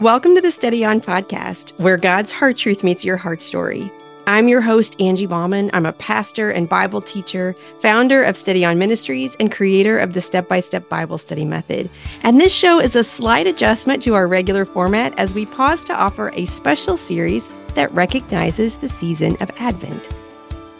Welcome 0.00 0.34
to 0.34 0.42
the 0.42 0.50
Steady 0.52 0.84
On 0.84 1.00
podcast, 1.00 1.72
where 1.78 1.96
God's 1.96 2.30
heart 2.30 2.58
truth 2.58 2.84
meets 2.84 3.02
your 3.02 3.16
heart 3.16 3.40
story. 3.40 3.90
I'm 4.26 4.46
your 4.46 4.60
host, 4.60 5.00
Angie 5.00 5.26
Baughman. 5.26 5.70
I'm 5.72 5.86
a 5.86 5.94
pastor 5.94 6.50
and 6.50 6.68
Bible 6.68 7.00
teacher, 7.00 7.56
founder 7.80 8.22
of 8.22 8.36
Steady 8.36 8.62
On 8.62 8.78
Ministries, 8.78 9.36
and 9.40 9.50
creator 9.50 9.98
of 9.98 10.12
the 10.12 10.20
Step 10.20 10.48
by 10.48 10.60
Step 10.60 10.86
Bible 10.90 11.16
Study 11.16 11.46
Method. 11.46 11.88
And 12.24 12.38
this 12.38 12.52
show 12.52 12.78
is 12.78 12.94
a 12.94 13.02
slight 13.02 13.46
adjustment 13.46 14.02
to 14.02 14.12
our 14.12 14.28
regular 14.28 14.66
format 14.66 15.18
as 15.18 15.32
we 15.32 15.46
pause 15.46 15.82
to 15.86 15.94
offer 15.94 16.30
a 16.34 16.44
special 16.44 16.98
series 16.98 17.48
that 17.68 17.90
recognizes 17.92 18.76
the 18.76 18.90
season 18.90 19.34
of 19.40 19.50
Advent. 19.56 20.10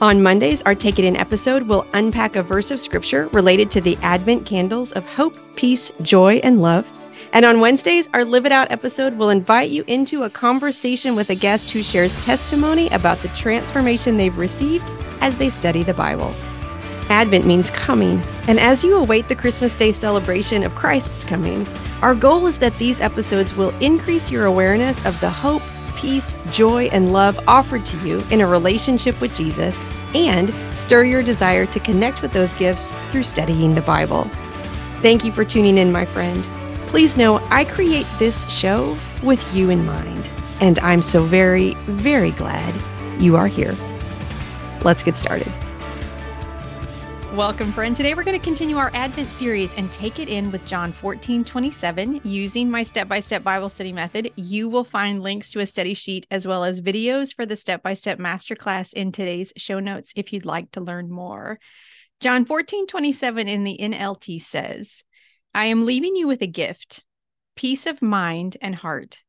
On 0.02 0.22
Mondays, 0.22 0.62
our 0.64 0.74
Take 0.74 0.98
It 0.98 1.06
In 1.06 1.16
episode 1.16 1.62
will 1.62 1.86
unpack 1.94 2.36
a 2.36 2.42
verse 2.42 2.70
of 2.70 2.80
scripture 2.80 3.28
related 3.28 3.70
to 3.70 3.80
the 3.80 3.96
Advent 4.02 4.44
candles 4.44 4.92
of 4.92 5.06
hope, 5.06 5.38
peace, 5.56 5.90
joy, 6.02 6.34
and 6.42 6.60
love. 6.60 6.86
And 7.32 7.44
on 7.44 7.60
Wednesdays, 7.60 8.08
our 8.14 8.24
Live 8.24 8.46
It 8.46 8.52
Out 8.52 8.70
episode 8.70 9.16
will 9.16 9.30
invite 9.30 9.70
you 9.70 9.84
into 9.86 10.22
a 10.22 10.30
conversation 10.30 11.14
with 11.14 11.30
a 11.30 11.34
guest 11.34 11.70
who 11.70 11.82
shares 11.82 12.22
testimony 12.24 12.88
about 12.88 13.18
the 13.18 13.28
transformation 13.28 14.16
they've 14.16 14.36
received 14.36 14.90
as 15.20 15.36
they 15.36 15.50
study 15.50 15.82
the 15.82 15.94
Bible. 15.94 16.32
Advent 17.08 17.46
means 17.46 17.70
coming, 17.70 18.20
and 18.48 18.58
as 18.58 18.82
you 18.82 18.96
await 18.96 19.28
the 19.28 19.36
Christmas 19.36 19.74
Day 19.74 19.92
celebration 19.92 20.62
of 20.62 20.74
Christ's 20.74 21.24
coming, 21.24 21.66
our 22.02 22.14
goal 22.14 22.46
is 22.46 22.58
that 22.58 22.76
these 22.78 23.00
episodes 23.00 23.54
will 23.54 23.70
increase 23.78 24.30
your 24.30 24.46
awareness 24.46 25.04
of 25.06 25.18
the 25.20 25.30
hope, 25.30 25.62
peace, 25.96 26.34
joy, 26.50 26.86
and 26.86 27.12
love 27.12 27.38
offered 27.48 27.86
to 27.86 27.96
you 28.06 28.22
in 28.30 28.40
a 28.40 28.46
relationship 28.46 29.20
with 29.20 29.34
Jesus 29.36 29.86
and 30.14 30.52
stir 30.74 31.04
your 31.04 31.22
desire 31.22 31.66
to 31.66 31.80
connect 31.80 32.22
with 32.22 32.32
those 32.32 32.54
gifts 32.54 32.96
through 33.10 33.24
studying 33.24 33.74
the 33.74 33.80
Bible. 33.82 34.24
Thank 35.00 35.24
you 35.24 35.32
for 35.32 35.44
tuning 35.44 35.78
in, 35.78 35.92
my 35.92 36.04
friend. 36.04 36.46
Please 36.86 37.16
know 37.16 37.38
I 37.50 37.64
create 37.64 38.06
this 38.18 38.48
show 38.50 38.96
with 39.22 39.54
you 39.54 39.70
in 39.70 39.84
mind, 39.84 40.30
and 40.60 40.78
I'm 40.78 41.02
so 41.02 41.24
very, 41.24 41.74
very 41.74 42.30
glad 42.30 42.74
you 43.20 43.36
are 43.36 43.48
here. 43.48 43.74
Let's 44.82 45.02
get 45.02 45.16
started. 45.16 45.52
Welcome, 47.34 47.72
friend. 47.72 47.94
Today 47.94 48.14
we're 48.14 48.24
going 48.24 48.38
to 48.38 48.42
continue 48.42 48.78
our 48.78 48.90
Advent 48.94 49.28
series 49.28 49.74
and 49.74 49.92
take 49.92 50.18
it 50.20 50.30
in 50.30 50.50
with 50.52 50.64
John 50.64 50.90
14, 50.92 51.44
27. 51.44 52.20
Using 52.24 52.70
my 52.70 52.82
step 52.82 53.08
by 53.08 53.20
step 53.20 53.42
Bible 53.42 53.68
study 53.68 53.92
method, 53.92 54.32
you 54.36 54.70
will 54.70 54.84
find 54.84 55.22
links 55.22 55.50
to 55.50 55.60
a 55.60 55.66
study 55.66 55.92
sheet 55.92 56.26
as 56.30 56.46
well 56.46 56.64
as 56.64 56.80
videos 56.80 57.34
for 57.34 57.44
the 57.44 57.56
step 57.56 57.82
by 57.82 57.92
step 57.92 58.18
masterclass 58.18 58.94
in 58.94 59.12
today's 59.12 59.52
show 59.56 59.80
notes 59.80 60.12
if 60.16 60.32
you'd 60.32 60.46
like 60.46 60.70
to 60.70 60.80
learn 60.80 61.10
more. 61.10 61.58
John 62.20 62.46
14, 62.46 62.86
27 62.86 63.48
in 63.48 63.64
the 63.64 63.76
NLT 63.82 64.40
says, 64.40 65.04
I 65.56 65.66
am 65.66 65.86
leaving 65.86 66.14
you 66.14 66.26
with 66.26 66.42
a 66.42 66.46
gift, 66.46 67.02
peace 67.56 67.86
of 67.86 68.02
mind 68.02 68.58
and 68.60 68.74
heart. 68.74 69.24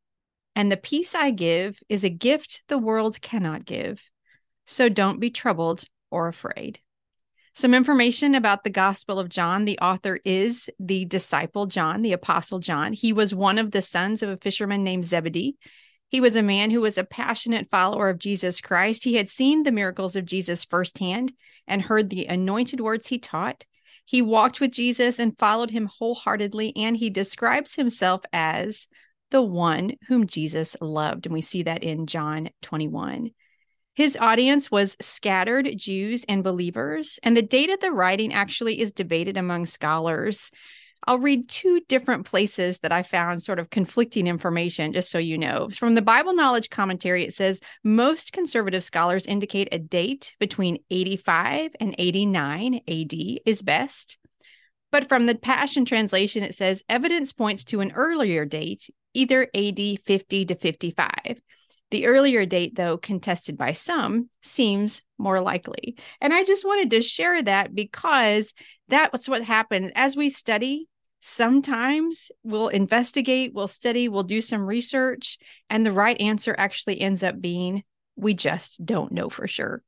And 0.58 0.70
the 0.70 0.76
peace 0.76 1.16
I 1.16 1.32
give 1.32 1.80
is 1.88 2.04
a 2.04 2.10
gift 2.10 2.64
the 2.68 2.78
world 2.78 3.22
cannot 3.22 3.64
give. 3.64 4.10
So 4.66 4.90
don't 4.90 5.22
be 5.22 5.30
troubled 5.30 5.86
or 6.12 6.28
afraid. 6.28 6.82
Some 7.54 7.74
information 7.74 8.36
about 8.36 8.66
the 8.66 8.70
Gospel 8.70 9.20
of 9.20 9.30
John. 9.30 9.64
The 9.64 9.80
author 9.80 10.20
is 10.26 10.70
the 10.78 11.06
disciple 11.06 11.66
John, 11.66 12.02
the 12.02 12.12
apostle 12.12 12.60
John. 12.60 12.92
He 12.92 13.14
was 13.14 13.34
one 13.34 13.58
of 13.58 13.72
the 13.72 13.82
sons 13.82 14.22
of 14.22 14.28
a 14.28 14.36
fisherman 14.36 14.84
named 14.84 15.06
Zebedee. 15.06 15.56
He 16.10 16.20
was 16.20 16.36
a 16.36 16.44
man 16.44 16.72
who 16.72 16.82
was 16.82 16.98
a 16.98 17.06
passionate 17.06 17.70
follower 17.70 18.10
of 18.10 18.20
Jesus 18.20 18.60
Christ. 18.60 19.06
He 19.06 19.14
had 19.14 19.30
seen 19.30 19.64
the 19.64 19.72
miracles 19.72 20.18
of 20.18 20.26
Jesus 20.26 20.66
firsthand 20.66 21.32
and 21.66 21.84
heard 21.84 22.10
the 22.10 22.26
anointed 22.26 22.82
words 22.82 23.08
he 23.08 23.18
taught. 23.18 23.66
He 24.08 24.22
walked 24.22 24.62
with 24.62 24.72
Jesus 24.72 25.20
and 25.20 25.38
followed 25.38 25.70
him 25.70 25.90
wholeheartedly, 26.00 26.78
and 26.78 26.96
he 26.96 27.10
describes 27.10 27.76
himself 27.76 28.22
as 28.32 28.88
the 29.32 29.42
one 29.42 29.96
whom 30.08 30.28
Jesus 30.28 30.78
loved. 30.80 31.26
And 31.26 31.34
we 31.34 31.42
see 31.42 31.64
that 31.64 31.84
in 31.84 32.08
John 32.08 32.50
21. 32.62 33.32
His 33.96 34.16
audience 34.16 34.72
was 34.72 34.96
scattered 35.02 35.70
Jews 35.76 36.24
and 36.30 36.42
believers, 36.42 37.20
and 37.22 37.36
the 37.36 37.42
date 37.42 37.70
of 37.70 37.82
the 37.82 37.92
writing 37.92 38.34
actually 38.34 38.80
is 38.80 38.94
debated 38.94 39.36
among 39.36 39.66
scholars. 39.66 40.52
I'll 41.08 41.20
read 41.20 41.48
two 41.48 41.80
different 41.88 42.26
places 42.26 42.80
that 42.80 42.92
I 42.92 43.02
found 43.02 43.42
sort 43.42 43.60
of 43.60 43.70
conflicting 43.70 44.28
information, 44.28 44.92
just 44.92 45.10
so 45.10 45.18
you 45.18 45.38
know. 45.38 45.70
From 45.70 45.96
the 45.96 46.02
Bible 46.02 46.34
Knowledge 46.34 46.70
Commentary, 46.70 47.24
it 47.24 47.34
says 47.34 47.62
most 47.82 48.34
conservative 48.34 48.84
scholars 48.84 49.26
indicate 49.26 49.70
a 49.72 49.80
date 49.80 50.36
between 50.38 50.80
85 50.92 51.78
and 51.80 51.96
89 51.98 52.82
AD 52.88 53.14
is 53.46 53.62
best. 53.62 54.18
But 54.92 55.08
from 55.08 55.26
the 55.26 55.36
Passion 55.36 55.86
Translation, 55.86 56.44
it 56.44 56.56
says 56.56 56.84
evidence 56.90 57.32
points 57.32 57.64
to 57.66 57.80
an 57.80 57.94
earlier 57.94 58.44
date, 58.44 58.90
either 59.14 59.48
AD 59.56 59.80
50 60.06 60.46
to 60.46 60.56
55. 60.56 61.42
The 61.90 62.06
earlier 62.06 62.46
date, 62.46 62.76
though 62.76 62.98
contested 62.98 63.58
by 63.58 63.72
some, 63.72 64.30
seems 64.44 65.04
more 65.18 65.40
likely. 65.40 65.98
And 66.20 66.34
I 66.34 66.44
just 66.44 66.66
wanted 66.66 66.92
to 66.92 67.02
share 67.02 67.42
that 67.44 67.74
because 67.74 68.54
that's 68.90 69.30
what 69.30 69.42
happens 69.42 69.94
as 69.96 70.18
we 70.18 70.30
study. 70.30 70.90
Sometimes 71.30 72.32
we'll 72.44 72.70
investigate, 72.70 73.54
we'll 73.54 73.68
study, 73.68 74.08
we'll 74.08 74.24
do 74.24 74.42
some 74.42 74.66
research, 74.66 75.38
and 75.70 75.86
the 75.86 75.92
right 75.92 76.20
answer 76.22 76.56
actually 76.58 77.02
ends 77.02 77.22
up 77.22 77.42
being 77.42 77.84
we 78.16 78.34
just 78.34 78.84
don't 78.84 79.12
know 79.12 79.30
for 79.30 79.46
sure. 79.46 79.84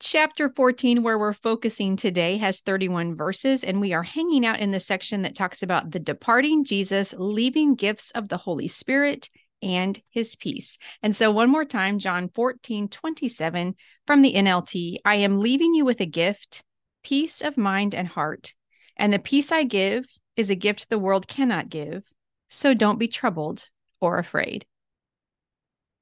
Chapter 0.00 0.52
14, 0.54 1.04
where 1.04 1.16
we're 1.16 1.32
focusing 1.32 1.94
today, 1.94 2.36
has 2.38 2.60
31 2.60 3.14
verses, 3.14 3.62
and 3.62 3.80
we 3.80 3.92
are 3.92 4.02
hanging 4.02 4.44
out 4.44 4.58
in 4.58 4.72
the 4.72 4.80
section 4.80 5.22
that 5.22 5.36
talks 5.36 5.62
about 5.62 5.92
the 5.92 6.00
departing 6.00 6.64
Jesus, 6.64 7.14
leaving 7.16 7.76
gifts 7.76 8.10
of 8.10 8.28
the 8.28 8.38
Holy 8.38 8.66
Spirit 8.66 9.30
and 9.62 10.02
his 10.10 10.34
peace. 10.34 10.78
And 11.00 11.14
so, 11.14 11.30
one 11.30 11.48
more 11.48 11.64
time, 11.64 12.00
John 12.00 12.28
14, 12.28 12.88
27 12.88 13.76
from 14.04 14.22
the 14.22 14.34
NLT 14.34 14.96
I 15.04 15.14
am 15.14 15.38
leaving 15.38 15.74
you 15.74 15.84
with 15.84 16.00
a 16.00 16.06
gift, 16.06 16.64
peace 17.04 17.40
of 17.40 17.56
mind 17.56 17.94
and 17.94 18.08
heart. 18.08 18.54
And 19.02 19.12
the 19.12 19.18
peace 19.18 19.50
I 19.50 19.64
give 19.64 20.06
is 20.36 20.48
a 20.48 20.54
gift 20.54 20.88
the 20.88 20.98
world 20.98 21.26
cannot 21.26 21.68
give. 21.68 22.04
So, 22.48 22.72
don't 22.72 23.00
be 23.00 23.08
troubled 23.08 23.68
or 24.00 24.20
afraid. 24.20 24.64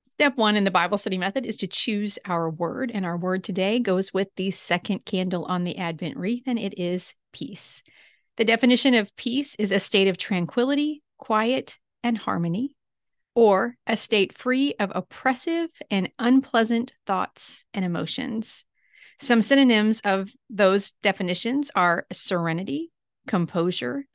Step 0.03 0.37
one 0.37 0.55
in 0.55 0.65
the 0.65 0.71
Bible 0.71 0.99
study 0.99 1.17
method 1.17 1.47
is 1.47 1.57
to 1.57 1.67
choose 1.67 2.19
our 2.27 2.51
word. 2.51 2.91
And 2.93 3.07
our 3.07 3.17
word 3.17 3.43
today 3.43 3.81
goes 3.81 4.13
with 4.13 4.29
the 4.37 4.51
second 4.51 5.07
candle 5.07 5.47
on 5.47 5.65
the 5.65 5.79
Advent 5.79 6.19
wreath, 6.19 6.43
and 6.47 6.59
it 6.59 6.79
is 6.79 7.15
peace. 7.33 7.83
The 8.37 8.45
definition 8.45 8.93
of 8.93 9.17
peace 9.17 9.55
is 9.55 9.73
a 9.73 9.81
state 9.81 10.09
of 10.09 10.19
tranquility, 10.19 11.03
quiet, 11.17 11.79
and 12.03 12.19
harmony 12.19 12.77
or 13.35 13.77
a 13.87 13.97
state 13.97 14.37
free 14.37 14.75
of 14.79 14.93
oppressive 14.95 15.71
and 15.91 16.11
unpleasant 16.19 16.93
thoughts 17.07 17.65
and 17.73 17.83
emotions. 17.83 18.67
Some 19.21 19.43
synonyms 19.43 20.01
of 20.03 20.33
those 20.49 20.93
definitions 21.03 21.71
are 21.75 22.07
serenity, 22.11 22.91
composure, 23.27 24.07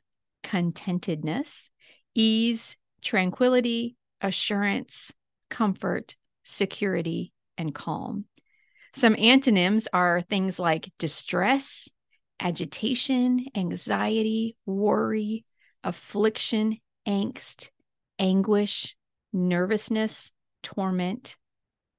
contentedness, 0.42 1.70
ease, 2.14 2.76
tranquility, 3.02 3.96
assurance, 4.20 5.12
comfort, 5.48 6.16
security, 6.42 7.32
and 7.56 7.72
calm. 7.72 8.24
Some 8.94 9.14
antonyms 9.16 9.86
are 9.92 10.22
things 10.22 10.58
like 10.58 10.92
distress, 10.98 11.88
agitation, 12.40 13.46
anxiety, 13.54 14.56
worry, 14.66 15.44
affliction, 15.84 16.78
angst, 17.06 17.68
anguish, 18.18 18.96
nervousness, 19.32 20.32
torment, 20.64 21.36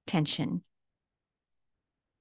tension. 0.06 0.64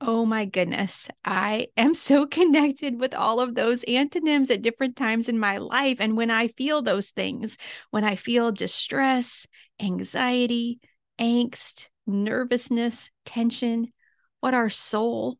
Oh 0.00 0.26
my 0.26 0.44
goodness. 0.44 1.08
I 1.24 1.68
am 1.76 1.94
so 1.94 2.26
connected 2.30 3.00
with 3.00 3.14
all 3.14 3.40
of 3.40 3.54
those 3.54 3.82
antonyms 3.84 4.50
at 4.50 4.62
different 4.62 4.96
times 4.96 5.28
in 5.28 5.38
my 5.38 5.58
life. 5.58 5.98
And 6.00 6.16
when 6.16 6.30
I 6.30 6.48
feel 6.48 6.82
those 6.82 7.10
things, 7.10 7.56
when 7.90 8.04
I 8.04 8.16
feel 8.16 8.52
distress, 8.52 9.46
anxiety, 9.80 10.80
angst, 11.18 11.88
nervousness, 12.06 13.10
tension, 13.24 13.92
what 14.40 14.54
our 14.54 14.70
soul, 14.70 15.38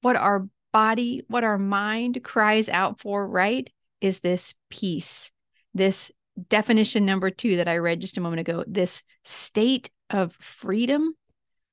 what 0.00 0.16
our 0.16 0.48
body, 0.72 1.22
what 1.28 1.44
our 1.44 1.58
mind 1.58 2.22
cries 2.22 2.68
out 2.68 3.00
for, 3.00 3.26
right, 3.26 3.68
is 4.00 4.20
this 4.20 4.54
peace, 4.70 5.32
this 5.74 6.12
definition 6.48 7.04
number 7.04 7.30
two 7.30 7.56
that 7.56 7.68
I 7.68 7.78
read 7.78 8.00
just 8.00 8.16
a 8.16 8.20
moment 8.20 8.40
ago 8.40 8.62
this 8.68 9.02
state 9.24 9.90
of 10.08 10.34
freedom 10.34 11.14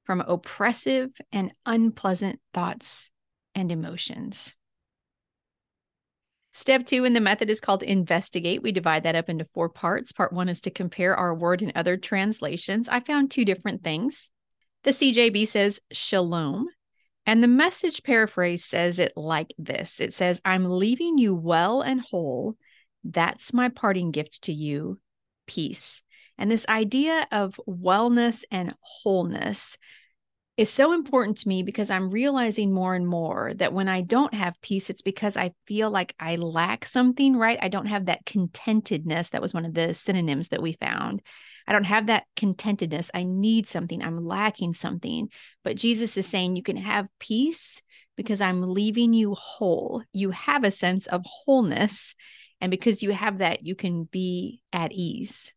from 0.05 0.21
oppressive 0.21 1.11
and 1.31 1.53
unpleasant 1.65 2.39
thoughts 2.53 3.09
and 3.53 3.71
emotions. 3.71 4.55
Step 6.51 6.85
two 6.85 7.03
in 7.03 7.13
the 7.13 7.19
method 7.19 7.49
is 7.49 7.59
called 7.59 7.83
investigate. 7.83 8.63
We 8.63 8.71
divide 8.71 9.03
that 9.03 9.15
up 9.15 9.29
into 9.29 9.47
four 9.53 9.67
parts. 9.67 10.13
Part 10.13 10.31
one 10.31 10.47
is 10.47 10.61
to 10.61 10.71
compare 10.71 11.15
our 11.15 11.35
word 11.35 11.61
in 11.61 11.73
other 11.75 11.97
translations. 11.97 12.87
I 12.87 13.01
found 13.01 13.29
two 13.29 13.43
different 13.43 13.83
things. 13.83 14.29
The 14.83 14.91
CJB 14.91 15.47
says 15.47 15.81
shalom, 15.91 16.67
and 17.25 17.43
the 17.43 17.47
message 17.47 18.03
paraphrase 18.03 18.63
says 18.63 18.99
it 18.99 19.13
like 19.17 19.53
this 19.57 19.99
it 19.99 20.13
says, 20.13 20.39
I'm 20.45 20.63
leaving 20.65 21.17
you 21.17 21.35
well 21.35 21.81
and 21.81 21.99
whole 21.99 22.55
that's 23.05 23.53
my 23.53 23.69
parting 23.69 24.11
gift 24.11 24.43
to 24.43 24.53
you 24.53 24.99
peace. 25.47 26.01
And 26.37 26.51
this 26.51 26.67
idea 26.67 27.27
of 27.31 27.59
wellness 27.67 28.43
and 28.51 28.73
wholeness 28.81 29.77
is 30.57 30.69
so 30.69 30.93
important 30.93 31.37
to 31.39 31.49
me 31.49 31.63
because 31.63 31.89
I'm 31.89 32.09
realizing 32.09 32.73
more 32.73 32.95
and 32.95 33.05
more 33.05 33.53
that 33.55 33.73
when 33.73 33.89
I 33.89 34.01
don't 34.01 34.33
have 34.33 34.61
peace, 34.61 34.89
it's 34.89 35.01
because 35.01 35.35
I 35.35 35.51
feel 35.67 35.89
like 35.89 36.15
I 36.17 36.37
lack 36.37 36.85
something, 36.85 37.35
right? 37.35 37.59
I 37.61 37.67
don't 37.67 37.87
have 37.87 38.05
that 38.05 38.25
contentedness. 38.25 39.31
That 39.31 39.41
was 39.41 39.53
one 39.53 39.65
of 39.65 39.73
the 39.73 39.93
synonyms 39.93 40.49
that 40.49 40.61
we 40.61 40.73
found. 40.73 41.21
I 41.67 41.73
don't 41.73 41.83
have 41.83 42.07
that 42.07 42.25
contentedness. 42.37 43.09
I 43.13 43.23
need 43.23 43.67
something. 43.67 44.01
I'm 44.01 44.25
lacking 44.25 44.75
something. 44.75 45.29
But 45.63 45.75
Jesus 45.75 46.15
is 46.15 46.25
saying 46.25 46.55
you 46.55 46.63
can 46.63 46.77
have 46.77 47.07
peace 47.19 47.81
because 48.15 48.39
I'm 48.39 48.61
leaving 48.61 49.11
you 49.11 49.33
whole. 49.33 50.03
You 50.13 50.31
have 50.31 50.63
a 50.63 50.71
sense 50.71 51.05
of 51.07 51.25
wholeness. 51.25 52.15
And 52.61 52.71
because 52.71 53.03
you 53.03 53.11
have 53.11 53.39
that, 53.39 53.65
you 53.65 53.75
can 53.75 54.05
be 54.05 54.61
at 54.71 54.93
ease 54.93 55.53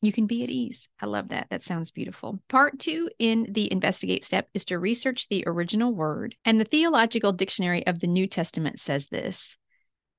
you 0.00 0.12
can 0.12 0.26
be 0.26 0.44
at 0.44 0.50
ease. 0.50 0.88
I 1.00 1.06
love 1.06 1.28
that. 1.28 1.48
That 1.50 1.62
sounds 1.62 1.90
beautiful. 1.90 2.38
Part 2.48 2.78
two 2.78 3.10
in 3.18 3.48
the 3.50 3.70
investigate 3.72 4.24
step 4.24 4.48
is 4.54 4.64
to 4.66 4.78
research 4.78 5.28
the 5.28 5.44
original 5.46 5.94
word. 5.94 6.36
And 6.44 6.60
the 6.60 6.64
Theological 6.64 7.32
Dictionary 7.32 7.86
of 7.86 7.98
the 7.98 8.06
New 8.06 8.26
Testament 8.26 8.78
says 8.78 9.08
this 9.08 9.56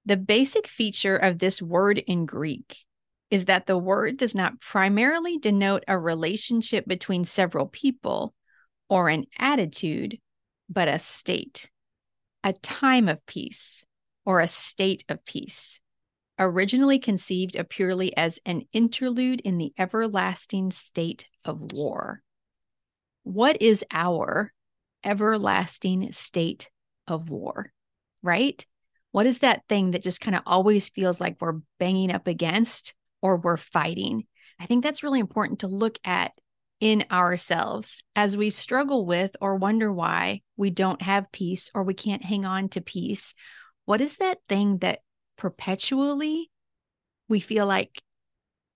The 0.06 0.18
basic 0.18 0.68
feature 0.68 1.16
of 1.16 1.40
this 1.40 1.62
word 1.62 2.00
in 2.00 2.26
Greek 2.26 2.78
is 3.32 3.46
that 3.46 3.68
the 3.68 3.78
word 3.78 4.18
does 4.18 4.36
not 4.36 4.60
primarily 4.60 5.38
denote 5.38 5.84
a 5.88 5.98
relationship 5.98 6.86
between 6.86 7.24
several 7.24 7.68
people 7.68 8.34
or 8.90 9.08
an 9.08 9.26
attitude, 9.38 10.18
but 10.68 10.88
a 10.88 11.00
state, 11.00 11.70
a 12.44 12.54
time 12.54 13.08
of 13.08 13.24
peace, 13.28 13.86
or 14.26 14.42
a 14.42 14.48
state 14.48 15.06
of 15.08 15.24
peace 15.24 15.80
originally 16.40 16.98
conceived 16.98 17.56
of 17.56 17.70
purely 17.70 18.16
as 18.16 18.40
an 18.46 18.64
interlude 18.72 19.42
in 19.42 19.58
the 19.58 19.74
everlasting 19.78 20.72
state 20.72 21.28
of 21.44 21.74
war. 21.74 22.22
What 23.24 23.62
is 23.62 23.86
our 23.92 24.54
everlasting 25.04 26.12
state 26.14 26.70
of 27.08 27.30
war? 27.30 27.72
Right? 28.24 28.66
What 29.12 29.26
is 29.26 29.40
that 29.40 29.64
thing 29.68 29.92
that 29.92 30.04
just 30.04 30.22
kind 30.22 30.36
of 30.36 30.44
always 30.46 30.90
feels 30.90 31.20
like 31.20 31.38
we're 31.40 31.60
banging 31.80 32.12
up 32.12 32.28
against 32.28 32.94
or 33.22 33.38
we're 33.38 33.58
fighting? 33.58 34.26
I 34.60 34.66
think 34.66 34.84
that's 34.84 35.04
really 35.04 35.20
important 35.20 35.60
to 35.60 35.68
look 35.68 36.00
at 36.04 36.32
in 36.80 37.06
ourselves 37.12 38.04
as 38.16 38.38
we 38.38 38.50
struggle 38.50 39.06
with 39.06 39.36
or 39.42 39.56
wonder 39.56 39.92
why 39.92 40.42
we 40.56 40.70
don't 40.70 41.02
have 41.02 41.32
peace 41.32 41.70
or 41.74 41.84
we 41.84 41.94
can't 41.94 42.24
hang 42.24 42.46
on 42.46 42.70
to 42.70 42.82
peace. 42.82 43.34
What 43.86 44.00
is 44.02 44.18
that 44.18 44.40
thing 44.48 44.78
that 44.78 45.00
perpetually 45.40 46.52
we 47.30 47.40
feel 47.40 47.66
like 47.66 48.04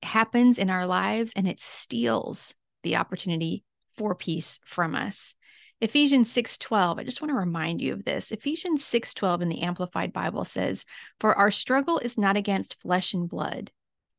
happens 0.02 0.58
in 0.58 0.70
our 0.70 0.88
lives 0.88 1.34
and 1.36 1.48
it 1.48 1.62
steals 1.62 2.56
the 2.84 2.96
opportunity 2.96 3.64
for 3.98 4.16
peace 4.16 4.60
from 4.66 4.96
us. 4.96 5.36
Ephesians 5.82 6.32
6:12, 6.32 7.00
I 7.00 7.04
just 7.04 7.22
want 7.22 7.32
to 7.32 7.36
remind 7.36 7.82
you 7.82 7.92
of 7.92 8.06
this. 8.06 8.32
Ephesians 8.32 8.84
6:12 8.86 9.42
in 9.42 9.50
the 9.50 9.62
Amplified 9.62 10.14
Bible 10.14 10.46
says, 10.46 10.86
"For 11.20 11.36
our 11.36 11.52
struggle 11.52 12.00
is 12.00 12.18
not 12.18 12.38
against 12.38 12.80
flesh 12.80 13.14
and 13.14 13.28
blood, 13.28 13.72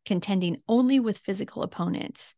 contending 0.04 0.62
only 0.68 1.00
with 1.00 1.18
physical 1.18 1.62
opponents, 1.62 2.34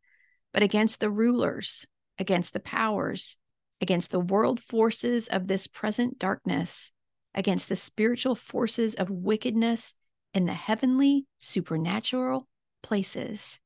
but 0.52 0.62
against 0.62 1.00
the 1.00 1.10
rulers, 1.10 1.86
against 2.16 2.52
the 2.52 2.60
powers, 2.60 3.36
against 3.80 4.12
the 4.12 4.20
world 4.20 4.62
forces 4.62 5.26
of 5.26 5.48
this 5.48 5.66
present 5.66 6.18
darkness, 6.20 6.92
against 7.36 7.68
the 7.68 7.76
spiritual 7.76 8.34
forces 8.34 8.94
of 8.94 9.10
wickedness 9.10 9.94
in 10.34 10.46
the 10.46 10.54
heavenly, 10.54 11.26
supernatural 11.38 12.48
places. 12.82 13.60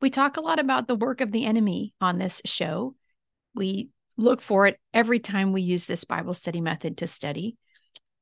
We 0.00 0.10
talk 0.10 0.36
a 0.36 0.40
lot 0.40 0.60
about 0.60 0.86
the 0.86 0.94
work 0.94 1.20
of 1.20 1.32
the 1.32 1.44
enemy 1.44 1.92
on 2.00 2.18
this 2.18 2.40
show. 2.44 2.94
We 3.54 3.90
look 4.16 4.40
for 4.40 4.66
it 4.66 4.78
every 4.94 5.18
time 5.18 5.52
we 5.52 5.62
use 5.62 5.86
this 5.86 6.04
Bible 6.04 6.34
study 6.34 6.60
method 6.60 6.98
to 6.98 7.06
study. 7.06 7.56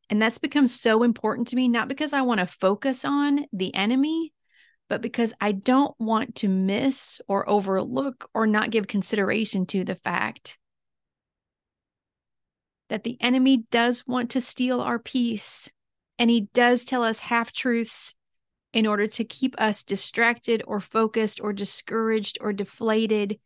And 0.09 0.23
that's 0.23 0.39
become 0.39 0.67
so 0.67 1.03
important 1.03 1.49
to 1.49 1.57
me, 1.57 1.69
not 1.69 1.89
because 1.89 2.13
I 2.13 2.23
want 2.23 2.41
to 2.41 2.47
focus 2.47 3.05
on 3.05 3.45
the 3.53 3.75
enemy, 3.75 4.33
but 4.89 5.03
because 5.03 5.33
I 5.41 5.53
don't 5.53 5.95
want 5.99 6.37
to 6.37 6.49
miss 6.49 7.21
or 7.27 7.49
overlook 7.49 8.31
or 8.33 8.47
not 8.47 8.71
give 8.71 8.87
consideration 8.87 9.67
to 9.67 9.85
the 9.85 9.97
fact 9.97 10.59
that 12.89 13.05
the 13.05 13.17
enemy 13.21 13.65
does 13.71 14.07
want 14.07 14.31
to 14.31 14.41
steal 14.41 14.81
our 14.81 14.99
peace. 14.99 15.71
And 16.19 16.31
he 16.31 16.49
does 16.55 16.85
tell 16.85 17.05
us 17.05 17.19
half 17.21 17.53
truths 17.53 18.15
in 18.73 18.87
order 18.87 19.07
to 19.07 19.25
keep 19.25 19.55
us 19.59 19.83
distracted 19.83 20.63
or 20.67 20.81
focused 20.81 21.41
or 21.41 21.53
discouraged 21.53 22.39
or 22.41 22.53
deflated 22.53 23.39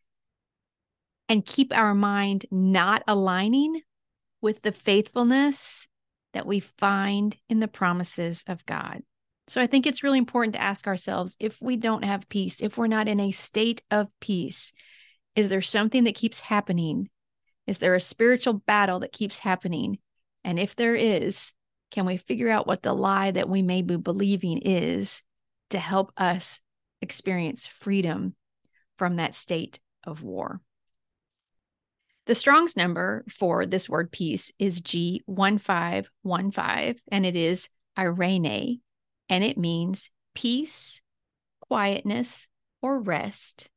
and 1.29 1.47
keep 1.47 1.73
our 1.73 1.95
mind 1.95 2.47
not 2.51 3.03
aligning 3.07 3.81
with 4.41 4.63
the 4.63 4.73
faithfulness 4.73 5.87
that 6.33 6.47
we 6.47 6.61
find 6.61 7.37
in 7.49 7.61
the 7.61 7.69
promises 7.69 8.45
of 8.49 8.65
God. 8.67 9.03
So 9.49 9.61
I 9.61 9.67
think 9.67 9.87
it's 9.87 10.03
really 10.03 10.19
important 10.19 10.55
to 10.55 10.63
ask 10.63 10.87
ourselves 10.87 11.37
if 11.41 11.57
we 11.61 11.77
don't 11.77 12.05
have 12.05 12.29
peace, 12.29 12.61
if 12.61 12.79
we're 12.79 12.87
not 12.87 13.09
in 13.09 13.21
a 13.21 13.33
state 13.33 13.83
of 13.91 14.09
peace, 14.21 14.73
is 15.35 15.49
there 15.49 15.63
something 15.63 16.05
that 16.05 16.15
keeps 16.15 16.41
happening 16.41 17.09
is 17.71 17.79
there 17.79 17.95
a 17.95 18.01
spiritual 18.01 18.55
battle 18.55 18.99
that 18.99 19.13
keeps 19.13 19.39
happening? 19.39 20.01
And 20.43 20.59
if 20.59 20.75
there 20.75 20.97
is, 20.97 21.53
can 21.93 22.05
we 22.05 22.17
figure 22.17 22.49
out 22.49 22.67
what 22.67 22.83
the 22.83 22.93
lie 22.93 23.31
that 23.31 23.49
we 23.49 23.63
may 23.63 23.83
be 23.83 23.95
believing 23.95 24.59
is 24.59 25.23
to 25.71 25.79
help 25.79 26.13
us 26.17 26.59
experience 27.01 27.69
freedom 27.69 28.35
from 28.99 29.15
that 29.17 29.37
state 29.37 29.79
of 30.03 30.25
war? 30.25 30.61
The 32.27 32.35
Strong's 32.35 32.77
number 32.77 33.25
for 33.39 33.65
this 33.67 33.89
word 33.89 34.11
peace 34.11 34.51
is 34.59 34.83
G1515, 34.83 36.97
and 37.13 37.25
it 37.25 37.37
is 37.37 37.69
eirene, 37.97 38.81
and 39.29 39.45
it 39.45 39.57
means 39.57 40.11
peace, 40.35 41.01
quietness, 41.61 42.49
or 42.83 42.99
rest 42.99 43.71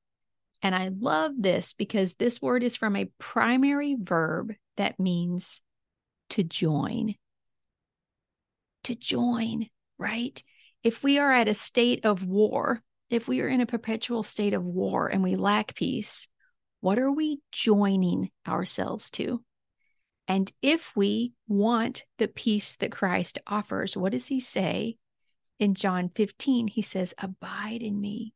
and 0.63 0.73
I 0.73 0.91
love 0.97 1.33
this 1.37 1.73
because 1.73 2.13
this 2.13 2.41
word 2.41 2.63
is 2.63 2.77
from 2.77 2.95
a 2.95 3.11
primary 3.19 3.97
verb 3.99 4.53
that 4.77 4.97
means 4.97 5.61
to 6.29 6.43
join. 6.43 7.15
To 8.85 8.95
join, 8.95 9.67
right? 9.97 10.41
If 10.81 11.03
we 11.03 11.19
are 11.19 11.31
at 11.33 11.49
a 11.49 11.53
state 11.53 12.05
of 12.05 12.25
war, 12.25 12.81
if 13.09 13.27
we 13.27 13.41
are 13.41 13.47
in 13.47 13.59
a 13.59 13.65
perpetual 13.65 14.23
state 14.23 14.53
of 14.53 14.63
war 14.63 15.07
and 15.09 15.21
we 15.21 15.35
lack 15.35 15.75
peace, 15.75 16.29
what 16.79 16.97
are 16.97 17.11
we 17.11 17.41
joining 17.51 18.31
ourselves 18.47 19.11
to? 19.11 19.43
And 20.29 20.49
if 20.61 20.91
we 20.95 21.33
want 21.45 22.05
the 22.17 22.29
peace 22.29 22.77
that 22.77 22.93
Christ 22.93 23.37
offers, 23.45 23.97
what 23.97 24.13
does 24.13 24.27
he 24.27 24.39
say? 24.39 24.95
In 25.59 25.75
John 25.75 26.09
15, 26.15 26.69
he 26.69 26.81
says, 26.81 27.13
Abide 27.17 27.81
in 27.81 27.99
me 27.99 28.33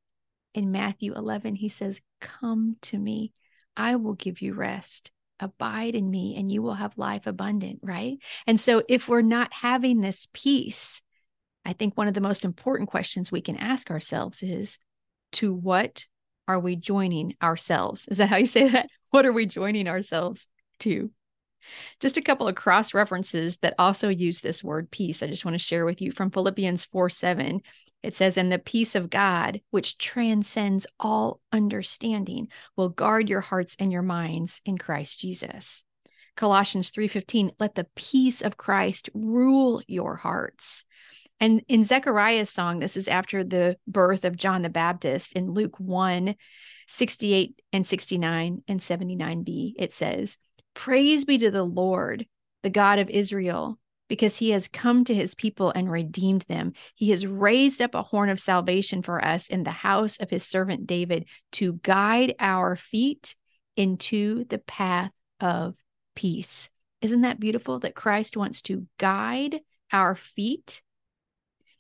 in 0.58 0.72
Matthew 0.72 1.14
11, 1.14 1.56
he 1.56 1.70
says, 1.70 2.02
Come 2.20 2.78
to 2.82 2.98
me, 2.98 3.32
I 3.78 3.96
will 3.96 4.16
give 4.16 4.42
you 4.42 4.54
rest. 4.54 5.12
Abide 5.40 5.94
in 5.94 6.10
me, 6.10 6.36
and 6.36 6.52
you 6.52 6.64
will 6.64 6.74
have 6.74 6.98
life 6.98 7.28
abundant, 7.28 7.80
right? 7.84 8.18
And 8.48 8.60
so, 8.60 8.82
if 8.90 9.08
we're 9.08 9.22
not 9.22 9.54
having 9.54 10.02
this 10.02 10.28
peace, 10.34 11.00
I 11.64 11.74
think 11.74 11.96
one 11.96 12.08
of 12.08 12.16
the 12.16 12.22
most 12.22 12.44
important 12.44 12.90
questions 12.90 13.32
we 13.32 13.42
can 13.42 13.56
ask 13.56 13.92
ourselves 13.92 14.42
is 14.42 14.80
to 15.34 15.54
what 15.54 16.06
are 16.48 16.60
we 16.60 16.76
joining 16.76 17.36
ourselves? 17.44 18.08
Is 18.08 18.18
that 18.18 18.30
how 18.30 18.38
you 18.38 18.48
say 18.48 18.68
that? 18.70 18.90
What 19.12 19.26
are 19.26 19.32
we 19.32 19.46
joining 19.46 19.88
ourselves 19.88 20.48
to? 20.80 21.10
Just 22.02 22.18
a 22.18 22.22
couple 22.22 22.48
of 22.48 22.56
cross 22.56 22.94
references 22.94 23.58
that 23.58 23.74
also 23.80 24.10
use 24.10 24.42
this 24.42 24.62
word 24.62 24.92
peace. 24.92 25.24
I 25.24 25.28
just 25.28 25.46
want 25.46 25.56
to 25.56 25.64
share 25.64 25.86
with 25.86 26.02
you 26.02 26.12
from 26.12 26.30
Philippians 26.30 26.84
4 26.86 27.10
7. 27.10 27.62
It 28.04 28.16
says, 28.16 28.38
and 28.38 28.52
the 28.52 28.60
peace 28.60 28.96
of 28.96 29.10
God, 29.10 29.62
which 29.72 29.98
transcends 29.98 30.88
all 31.00 31.42
understanding, 31.52 32.48
will 32.76 32.90
guard 32.90 33.30
your 33.30 33.42
hearts 33.42 33.76
and 33.80 33.92
your 33.92 34.02
minds 34.02 34.62
in 34.66 34.78
Christ 34.78 35.20
Jesus. 35.20 35.84
Colossians 36.36 36.92
3:15, 36.92 37.52
let 37.60 37.76
the 37.76 37.88
peace 37.96 38.42
of 38.42 38.58
Christ 38.58 39.10
rule 39.14 39.82
your 39.88 40.16
hearts. 40.16 40.86
And 41.40 41.64
in 41.68 41.84
Zechariah's 41.84 42.50
song, 42.50 42.80
this 42.80 42.98
is 42.98 43.08
after 43.08 43.44
the 43.44 43.78
birth 43.88 44.26
of 44.26 44.38
John 44.38 44.62
the 44.62 44.70
Baptist 44.70 45.34
in 45.34 45.52
Luke 45.52 45.80
1, 45.80 46.36
68 46.88 47.62
and 47.74 47.86
69 47.86 48.64
and 48.68 48.80
79b, 48.80 49.74
it 49.78 49.94
says, 49.94 50.38
Praise 50.74 51.26
be 51.26 51.38
to 51.40 51.52
the 51.52 51.64
Lord, 51.64 52.26
the 52.64 52.70
God 52.70 53.00
of 53.00 53.10
Israel 53.10 53.78
because 54.08 54.38
he 54.38 54.52
has 54.52 54.68
come 54.68 55.04
to 55.06 55.14
his 55.14 55.36
people 55.36 55.72
and 55.72 55.92
redeemed 55.92 56.44
them. 56.44 56.74
He 56.96 57.10
has 57.12 57.28
raised 57.28 57.82
up 57.82 57.96
a 57.96 58.04
horn 58.04 58.30
of 58.30 58.40
salvation 58.40 59.02
for 59.02 59.24
us 59.24 59.50
in 59.50 59.64
the 59.64 59.72
house 59.72 60.18
of 60.18 60.30
his 60.30 60.44
servant 60.44 60.88
David 60.88 61.26
to 61.54 61.74
guide 61.84 62.36
our 62.40 62.76
feet 62.76 63.36
into 63.76 64.46
the 64.46 64.60
path 64.60 65.12
of 65.40 65.76
peace. 66.16 66.70
Isn't 67.02 67.22
that 67.22 67.40
beautiful 67.40 67.80
that 67.80 67.96
Christ 67.96 68.36
wants 68.36 68.62
to 68.64 68.88
guide 68.98 69.62
our 69.92 70.16
feet 70.16 70.82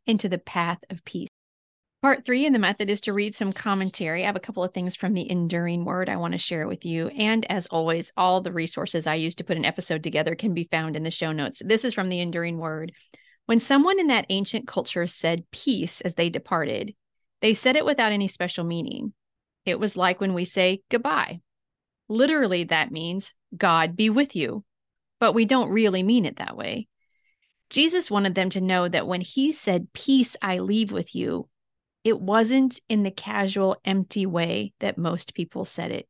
into 0.06 0.30
the 0.30 0.38
path 0.38 0.80
of 0.90 1.04
peace? 1.04 1.27
Part 2.08 2.24
three 2.24 2.46
in 2.46 2.54
the 2.54 2.60
method 2.60 2.90
is 2.90 3.02
to 3.02 3.12
read 3.12 3.36
some 3.36 3.52
commentary. 3.52 4.24
I 4.24 4.28
have 4.28 4.38
a 4.38 4.40
couple 4.40 4.64
of 4.64 4.74
things 4.74 4.96
from 4.96 5.14
the 5.14 5.30
Enduring 5.30 5.84
Word 5.84 6.08
I 6.08 6.16
want 6.16 6.32
to 6.32 6.38
share 6.38 6.66
with 6.66 6.86
you. 6.86 7.10
And 7.10 7.46
as 7.52 7.68
always, 7.68 8.14
all 8.16 8.40
the 8.40 8.54
resources 8.54 9.06
I 9.06 9.16
use 9.16 9.36
to 9.36 9.44
put 9.44 9.58
an 9.58 9.66
episode 9.66 10.04
together 10.04 10.34
can 10.34 10.54
be 10.54 10.70
found 10.72 10.96
in 10.96 11.04
the 11.04 11.12
show 11.12 11.34
notes. 11.34 11.62
This 11.66 11.84
is 11.84 11.94
from 11.94 12.08
the 12.08 12.22
Enduring 12.22 12.60
Word. 12.60 12.94
When 13.46 13.60
someone 13.60 14.00
in 14.00 14.08
that 14.08 14.26
ancient 14.30 14.70
culture 14.70 15.06
said 15.06 15.52
peace 15.52 16.00
as 16.00 16.14
they 16.14 16.30
departed, 16.30 16.96
they 17.42 17.54
said 17.54 17.76
it 17.76 17.84
without 17.84 18.14
any 18.14 18.30
special 18.30 18.64
meaning. 18.64 19.12
It 19.66 19.78
was 19.78 19.98
like 19.98 20.22
when 20.22 20.34
we 20.34 20.46
say 20.46 20.84
goodbye. 20.90 21.42
Literally, 22.08 22.64
that 22.64 22.90
means 22.90 23.34
God 23.54 23.98
be 23.98 24.10
with 24.10 24.34
you, 24.34 24.64
but 25.20 25.34
we 25.34 25.44
don't 25.44 25.72
really 25.72 26.04
mean 26.04 26.24
it 26.24 26.38
that 26.38 26.56
way. 26.56 26.88
Jesus 27.70 28.10
wanted 28.10 28.34
them 28.34 28.50
to 28.52 28.62
know 28.62 28.88
that 28.88 29.08
when 29.08 29.20
he 29.20 29.52
said, 29.52 29.92
Peace 29.92 30.38
I 30.42 30.60
leave 30.60 30.94
with 30.94 31.14
you, 31.14 31.50
it 32.08 32.22
wasn't 32.22 32.80
in 32.88 33.04
the 33.04 33.12
casual, 33.12 33.76
empty 33.84 34.26
way 34.26 34.72
that 34.80 34.98
most 34.98 35.34
people 35.34 35.66
said 35.66 35.92
it. 35.92 36.08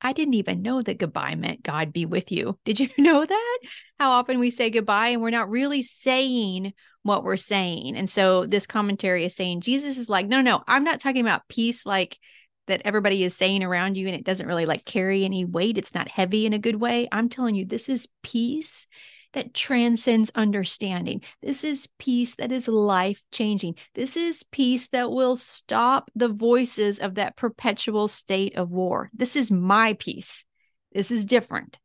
I 0.00 0.12
didn't 0.12 0.34
even 0.34 0.62
know 0.62 0.82
that 0.82 0.98
goodbye 0.98 1.36
meant 1.36 1.62
God 1.62 1.92
be 1.92 2.06
with 2.06 2.32
you. 2.32 2.58
Did 2.64 2.80
you 2.80 2.88
know 2.98 3.24
that? 3.24 3.58
How 4.00 4.10
often 4.10 4.40
we 4.40 4.50
say 4.50 4.70
goodbye 4.70 5.10
and 5.10 5.22
we're 5.22 5.30
not 5.30 5.48
really 5.48 5.80
saying 5.80 6.72
what 7.04 7.22
we're 7.22 7.36
saying. 7.36 7.96
And 7.96 8.10
so 8.10 8.46
this 8.46 8.66
commentary 8.66 9.24
is 9.24 9.36
saying 9.36 9.60
Jesus 9.60 9.96
is 9.96 10.10
like, 10.10 10.26
no, 10.26 10.40
no, 10.40 10.64
I'm 10.66 10.82
not 10.82 10.98
talking 10.98 11.20
about 11.20 11.48
peace 11.48 11.86
like 11.86 12.18
that 12.66 12.82
everybody 12.84 13.22
is 13.22 13.36
saying 13.36 13.62
around 13.62 13.96
you 13.96 14.08
and 14.08 14.16
it 14.16 14.24
doesn't 14.24 14.48
really 14.48 14.66
like 14.66 14.84
carry 14.84 15.24
any 15.24 15.44
weight. 15.44 15.78
It's 15.78 15.94
not 15.94 16.08
heavy 16.08 16.46
in 16.46 16.52
a 16.52 16.58
good 16.58 16.80
way. 16.80 17.06
I'm 17.12 17.28
telling 17.28 17.54
you, 17.54 17.64
this 17.64 17.88
is 17.88 18.08
peace 18.24 18.88
that 19.34 19.54
transcends 19.54 20.32
understanding. 20.34 21.20
This 21.42 21.62
is 21.62 21.88
peace 21.98 22.34
that 22.36 22.50
is 22.50 22.66
life 22.66 23.22
changing. 23.30 23.74
This 23.94 24.16
is 24.16 24.44
peace 24.50 24.88
that 24.88 25.10
will 25.10 25.36
stop 25.36 26.10
the 26.14 26.28
voices 26.28 26.98
of 26.98 27.16
that 27.16 27.36
perpetual 27.36 28.08
state 28.08 28.56
of 28.56 28.70
war. 28.70 29.10
This 29.12 29.36
is 29.36 29.52
my 29.52 29.94
peace. 29.94 30.44
This 30.92 31.10
is 31.10 31.24
different. 31.24 31.78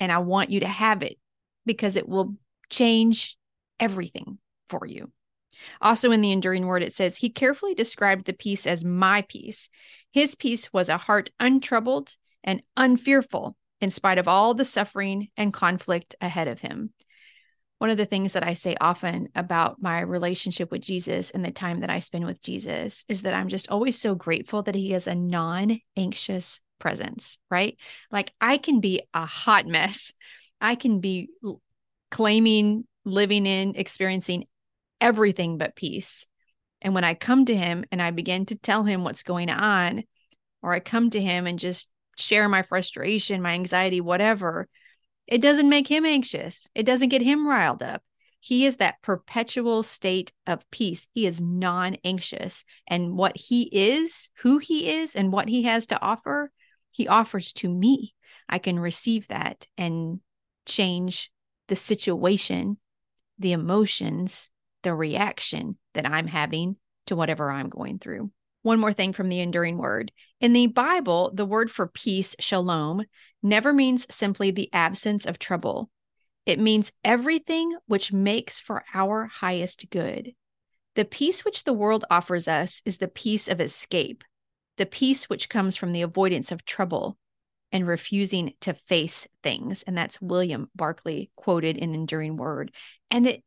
And 0.00 0.10
I 0.10 0.18
want 0.18 0.50
you 0.50 0.60
to 0.60 0.68
have 0.68 1.02
it 1.02 1.16
because 1.64 1.96
it 1.96 2.08
will 2.08 2.36
change 2.70 3.36
everything 3.78 4.38
for 4.68 4.86
you. 4.86 5.10
Also, 5.80 6.12
in 6.12 6.20
the 6.20 6.32
Enduring 6.32 6.66
Word, 6.66 6.82
it 6.82 6.92
says, 6.92 7.16
He 7.16 7.30
carefully 7.30 7.74
described 7.74 8.26
the 8.26 8.32
peace 8.32 8.66
as 8.66 8.84
my 8.84 9.22
peace. 9.28 9.68
His 10.12 10.34
peace 10.34 10.72
was 10.72 10.88
a 10.88 10.98
heart 10.98 11.30
untroubled 11.40 12.14
and 12.44 12.62
unfearful, 12.76 13.56
in 13.86 13.90
spite 13.92 14.18
of 14.18 14.26
all 14.26 14.52
the 14.52 14.64
suffering 14.64 15.28
and 15.36 15.52
conflict 15.52 16.16
ahead 16.20 16.48
of 16.48 16.58
him. 16.58 16.92
One 17.78 17.88
of 17.88 17.96
the 17.96 18.04
things 18.04 18.32
that 18.32 18.44
I 18.44 18.54
say 18.54 18.74
often 18.80 19.28
about 19.36 19.80
my 19.80 20.00
relationship 20.00 20.72
with 20.72 20.80
Jesus 20.80 21.30
and 21.30 21.44
the 21.44 21.52
time 21.52 21.82
that 21.82 21.90
I 21.90 22.00
spend 22.00 22.24
with 22.26 22.42
Jesus 22.42 23.04
is 23.08 23.22
that 23.22 23.32
I'm 23.32 23.46
just 23.46 23.70
always 23.70 23.96
so 23.96 24.16
grateful 24.16 24.64
that 24.64 24.74
he 24.74 24.92
is 24.92 25.06
a 25.06 25.14
non 25.14 25.78
anxious 25.96 26.58
presence, 26.80 27.38
right? 27.48 27.76
Like 28.10 28.32
I 28.40 28.58
can 28.58 28.80
be 28.80 29.02
a 29.14 29.24
hot 29.24 29.68
mess. 29.68 30.12
I 30.60 30.74
can 30.74 30.98
be 30.98 31.28
claiming, 32.10 32.88
living 33.04 33.46
in, 33.46 33.76
experiencing 33.76 34.48
everything 35.00 35.58
but 35.58 35.76
peace. 35.76 36.26
And 36.82 36.92
when 36.92 37.04
I 37.04 37.14
come 37.14 37.44
to 37.44 37.54
him 37.54 37.84
and 37.92 38.02
I 38.02 38.10
begin 38.10 38.46
to 38.46 38.56
tell 38.56 38.82
him 38.82 39.04
what's 39.04 39.22
going 39.22 39.48
on, 39.48 40.02
or 40.60 40.72
I 40.72 40.80
come 40.80 41.10
to 41.10 41.20
him 41.20 41.46
and 41.46 41.56
just 41.56 41.88
share 42.16 42.48
my 42.48 42.62
frustration, 42.62 43.42
my 43.42 43.52
anxiety, 43.52 44.00
whatever, 44.00 44.68
it 45.26 45.40
doesn't 45.40 45.68
make 45.68 45.88
him 45.88 46.04
anxious. 46.04 46.68
It 46.74 46.84
doesn't 46.84 47.08
get 47.08 47.22
him 47.22 47.46
riled 47.46 47.82
up. 47.82 48.02
He 48.40 48.64
is 48.64 48.76
that 48.76 49.02
perpetual 49.02 49.82
state 49.82 50.32
of 50.46 50.68
peace. 50.70 51.08
He 51.12 51.26
is 51.26 51.40
non 51.40 51.96
anxious. 52.04 52.64
And 52.86 53.16
what 53.16 53.36
he 53.36 53.62
is, 53.72 54.30
who 54.42 54.58
he 54.58 54.90
is, 54.90 55.16
and 55.16 55.32
what 55.32 55.48
he 55.48 55.64
has 55.64 55.86
to 55.88 56.00
offer, 56.00 56.52
he 56.92 57.08
offers 57.08 57.52
to 57.54 57.68
me. 57.68 58.14
I 58.48 58.58
can 58.58 58.78
receive 58.78 59.26
that 59.28 59.66
and 59.76 60.20
change 60.64 61.32
the 61.68 61.76
situation, 61.76 62.78
the 63.38 63.52
emotions, 63.52 64.48
the 64.82 64.94
reaction 64.94 65.76
that 65.94 66.06
I'm 66.06 66.28
having 66.28 66.76
to 67.06 67.16
whatever 67.16 67.50
I'm 67.50 67.68
going 67.68 67.98
through. 67.98 68.30
One 68.66 68.80
more 68.80 68.92
thing 68.92 69.12
from 69.12 69.28
the 69.28 69.38
enduring 69.38 69.78
word. 69.78 70.10
In 70.40 70.52
the 70.52 70.66
Bible, 70.66 71.30
the 71.32 71.46
word 71.46 71.70
for 71.70 71.86
peace, 71.86 72.34
shalom, 72.40 73.04
never 73.40 73.72
means 73.72 74.12
simply 74.12 74.50
the 74.50 74.68
absence 74.72 75.24
of 75.24 75.38
trouble. 75.38 75.88
It 76.46 76.58
means 76.58 76.90
everything 77.04 77.76
which 77.86 78.12
makes 78.12 78.58
for 78.58 78.82
our 78.92 79.26
highest 79.26 79.88
good. 79.88 80.32
The 80.96 81.04
peace 81.04 81.44
which 81.44 81.62
the 81.62 81.72
world 81.72 82.06
offers 82.10 82.48
us 82.48 82.82
is 82.84 82.96
the 82.96 83.06
peace 83.06 83.46
of 83.46 83.60
escape, 83.60 84.24
the 84.78 84.86
peace 84.86 85.28
which 85.28 85.48
comes 85.48 85.76
from 85.76 85.92
the 85.92 86.02
avoidance 86.02 86.50
of 86.50 86.64
trouble 86.64 87.16
and 87.70 87.86
refusing 87.86 88.52
to 88.62 88.74
face 88.74 89.28
things. 89.44 89.84
And 89.84 89.96
that's 89.96 90.20
William 90.20 90.70
Barclay 90.74 91.30
quoted 91.36 91.76
in 91.76 91.94
Enduring 91.94 92.36
Word. 92.36 92.72
And 93.12 93.28
it 93.28 93.44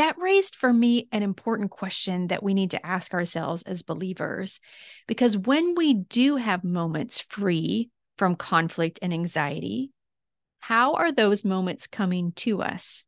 that 0.00 0.16
raised 0.16 0.56
for 0.56 0.72
me 0.72 1.06
an 1.12 1.22
important 1.22 1.70
question 1.70 2.28
that 2.28 2.42
we 2.42 2.54
need 2.54 2.70
to 2.70 2.86
ask 2.86 3.12
ourselves 3.12 3.62
as 3.64 3.82
believers. 3.82 4.58
Because 5.06 5.36
when 5.36 5.74
we 5.74 5.92
do 5.92 6.36
have 6.36 6.64
moments 6.64 7.20
free 7.20 7.90
from 8.16 8.34
conflict 8.34 8.98
and 9.02 9.12
anxiety, 9.12 9.92
how 10.58 10.94
are 10.94 11.12
those 11.12 11.44
moments 11.44 11.86
coming 11.86 12.32
to 12.36 12.62
us? 12.62 13.04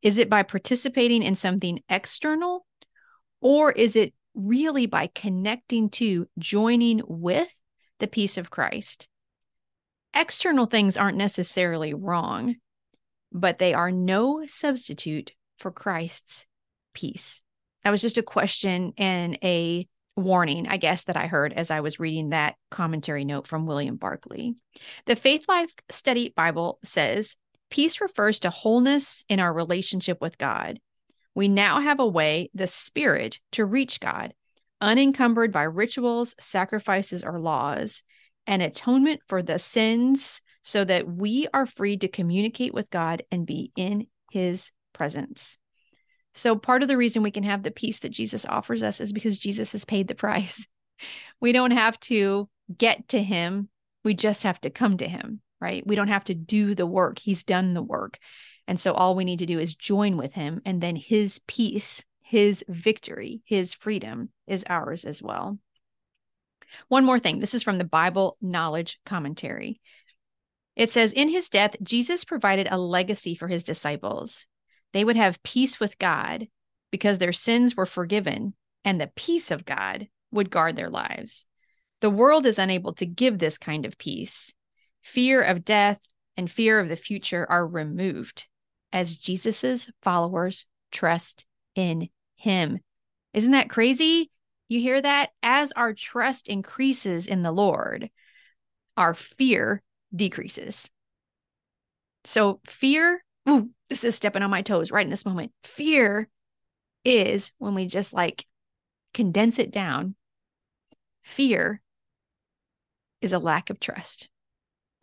Is 0.00 0.18
it 0.18 0.30
by 0.30 0.44
participating 0.44 1.24
in 1.24 1.34
something 1.34 1.82
external, 1.88 2.66
or 3.40 3.72
is 3.72 3.96
it 3.96 4.14
really 4.32 4.86
by 4.86 5.10
connecting 5.12 5.90
to, 5.90 6.28
joining 6.38 7.02
with 7.04 7.52
the 7.98 8.06
peace 8.06 8.38
of 8.38 8.48
Christ? 8.48 9.08
External 10.14 10.66
things 10.66 10.96
aren't 10.96 11.18
necessarily 11.18 11.94
wrong, 11.94 12.54
but 13.32 13.58
they 13.58 13.74
are 13.74 13.90
no 13.90 14.44
substitute 14.46 15.32
for 15.62 15.70
Christ's 15.70 16.46
peace? 16.92 17.42
That 17.84 17.90
was 17.90 18.02
just 18.02 18.18
a 18.18 18.22
question 18.22 18.92
and 18.98 19.38
a 19.42 19.88
warning, 20.16 20.68
I 20.68 20.76
guess, 20.76 21.04
that 21.04 21.16
I 21.16 21.26
heard 21.26 21.52
as 21.52 21.70
I 21.70 21.80
was 21.80 21.98
reading 21.98 22.30
that 22.30 22.56
commentary 22.70 23.24
note 23.24 23.46
from 23.46 23.66
William 23.66 23.96
Barclay. 23.96 24.52
The 25.06 25.16
Faithlife 25.16 25.72
Study 25.88 26.32
Bible 26.36 26.78
says 26.84 27.36
peace 27.70 28.00
refers 28.00 28.40
to 28.40 28.50
wholeness 28.50 29.24
in 29.28 29.40
our 29.40 29.52
relationship 29.52 30.20
with 30.20 30.36
God. 30.36 30.78
We 31.34 31.48
now 31.48 31.80
have 31.80 31.98
a 31.98 32.06
way, 32.06 32.50
the 32.52 32.66
Spirit, 32.66 33.38
to 33.52 33.64
reach 33.64 34.00
God, 34.00 34.34
unencumbered 34.82 35.50
by 35.50 35.62
rituals, 35.62 36.34
sacrifices, 36.38 37.24
or 37.24 37.38
laws, 37.38 38.02
and 38.46 38.60
atonement 38.60 39.22
for 39.28 39.42
the 39.42 39.58
sins 39.58 40.42
so 40.62 40.84
that 40.84 41.08
we 41.08 41.48
are 41.54 41.66
free 41.66 41.96
to 41.96 42.08
communicate 42.08 42.74
with 42.74 42.90
God 42.90 43.22
and 43.30 43.46
be 43.46 43.72
in 43.76 44.08
His 44.30 44.70
presence. 44.92 45.58
So, 46.34 46.56
part 46.56 46.82
of 46.82 46.88
the 46.88 46.96
reason 46.96 47.22
we 47.22 47.30
can 47.30 47.44
have 47.44 47.62
the 47.62 47.70
peace 47.70 48.00
that 48.00 48.10
Jesus 48.10 48.46
offers 48.46 48.82
us 48.82 49.00
is 49.00 49.12
because 49.12 49.38
Jesus 49.38 49.72
has 49.72 49.84
paid 49.84 50.08
the 50.08 50.14
price. 50.14 50.66
We 51.40 51.50
don't 51.50 51.72
have 51.72 51.98
to 52.00 52.48
get 52.78 53.08
to 53.08 53.20
him, 53.20 53.68
we 54.04 54.14
just 54.14 54.44
have 54.44 54.60
to 54.60 54.70
come 54.70 54.98
to 54.98 55.08
him, 55.08 55.40
right? 55.60 55.84
We 55.84 55.96
don't 55.96 56.06
have 56.06 56.22
to 56.24 56.34
do 56.34 56.76
the 56.76 56.86
work. 56.86 57.18
He's 57.18 57.42
done 57.42 57.74
the 57.74 57.82
work. 57.82 58.18
And 58.68 58.78
so, 58.78 58.92
all 58.92 59.16
we 59.16 59.24
need 59.24 59.40
to 59.40 59.46
do 59.46 59.58
is 59.58 59.74
join 59.74 60.16
with 60.16 60.34
him, 60.34 60.62
and 60.64 60.80
then 60.80 60.94
his 60.94 61.40
peace, 61.48 62.04
his 62.20 62.64
victory, 62.68 63.42
his 63.44 63.74
freedom 63.74 64.28
is 64.46 64.64
ours 64.68 65.04
as 65.04 65.20
well. 65.20 65.58
One 66.88 67.04
more 67.04 67.18
thing 67.18 67.40
this 67.40 67.54
is 67.54 67.62
from 67.62 67.78
the 67.78 67.84
Bible 67.84 68.36
Knowledge 68.40 69.00
Commentary. 69.04 69.80
It 70.76 70.90
says, 70.90 71.12
In 71.12 71.28
his 71.28 71.48
death, 71.48 71.76
Jesus 71.82 72.24
provided 72.24 72.68
a 72.70 72.78
legacy 72.78 73.34
for 73.34 73.48
his 73.48 73.64
disciples. 73.64 74.46
They 74.92 75.04
would 75.04 75.16
have 75.16 75.42
peace 75.42 75.80
with 75.80 75.98
God 75.98 76.48
because 76.90 77.18
their 77.18 77.32
sins 77.32 77.76
were 77.76 77.86
forgiven, 77.86 78.54
and 78.84 79.00
the 79.00 79.12
peace 79.14 79.50
of 79.50 79.64
God 79.64 80.08
would 80.30 80.50
guard 80.50 80.76
their 80.76 80.90
lives. 80.90 81.46
The 82.00 82.10
world 82.10 82.46
is 82.46 82.58
unable 82.58 82.92
to 82.94 83.06
give 83.06 83.38
this 83.38 83.58
kind 83.58 83.86
of 83.86 83.98
peace. 83.98 84.52
Fear 85.02 85.42
of 85.42 85.64
death 85.64 86.00
and 86.36 86.50
fear 86.50 86.80
of 86.80 86.88
the 86.88 86.96
future 86.96 87.46
are 87.48 87.66
removed 87.66 88.48
as 88.92 89.16
Jesus's 89.16 89.88
followers 90.02 90.66
trust 90.90 91.46
in 91.74 92.08
him. 92.36 92.80
Isn't 93.32 93.52
that 93.52 93.70
crazy? 93.70 94.30
You 94.68 94.80
hear 94.80 95.00
that? 95.00 95.30
As 95.42 95.72
our 95.72 95.94
trust 95.94 96.48
increases 96.48 97.26
in 97.26 97.42
the 97.42 97.52
Lord, 97.52 98.10
our 98.96 99.14
fear 99.14 99.82
decreases. 100.14 100.90
So, 102.24 102.60
fear 102.66 103.24
ooh, 103.48 103.70
this 103.88 104.04
is 104.04 104.14
stepping 104.14 104.42
on 104.42 104.50
my 104.50 104.62
toes 104.62 104.90
right 104.90 105.04
in 105.04 105.10
this 105.10 105.26
moment. 105.26 105.52
Fear 105.64 106.28
is 107.04 107.52
when 107.58 107.74
we 107.74 107.86
just 107.86 108.12
like 108.12 108.46
condense 109.14 109.58
it 109.58 109.70
down. 109.70 110.14
Fear 111.22 111.80
is 113.20 113.32
a 113.32 113.38
lack 113.38 113.70
of 113.70 113.80
trust. 113.80 114.28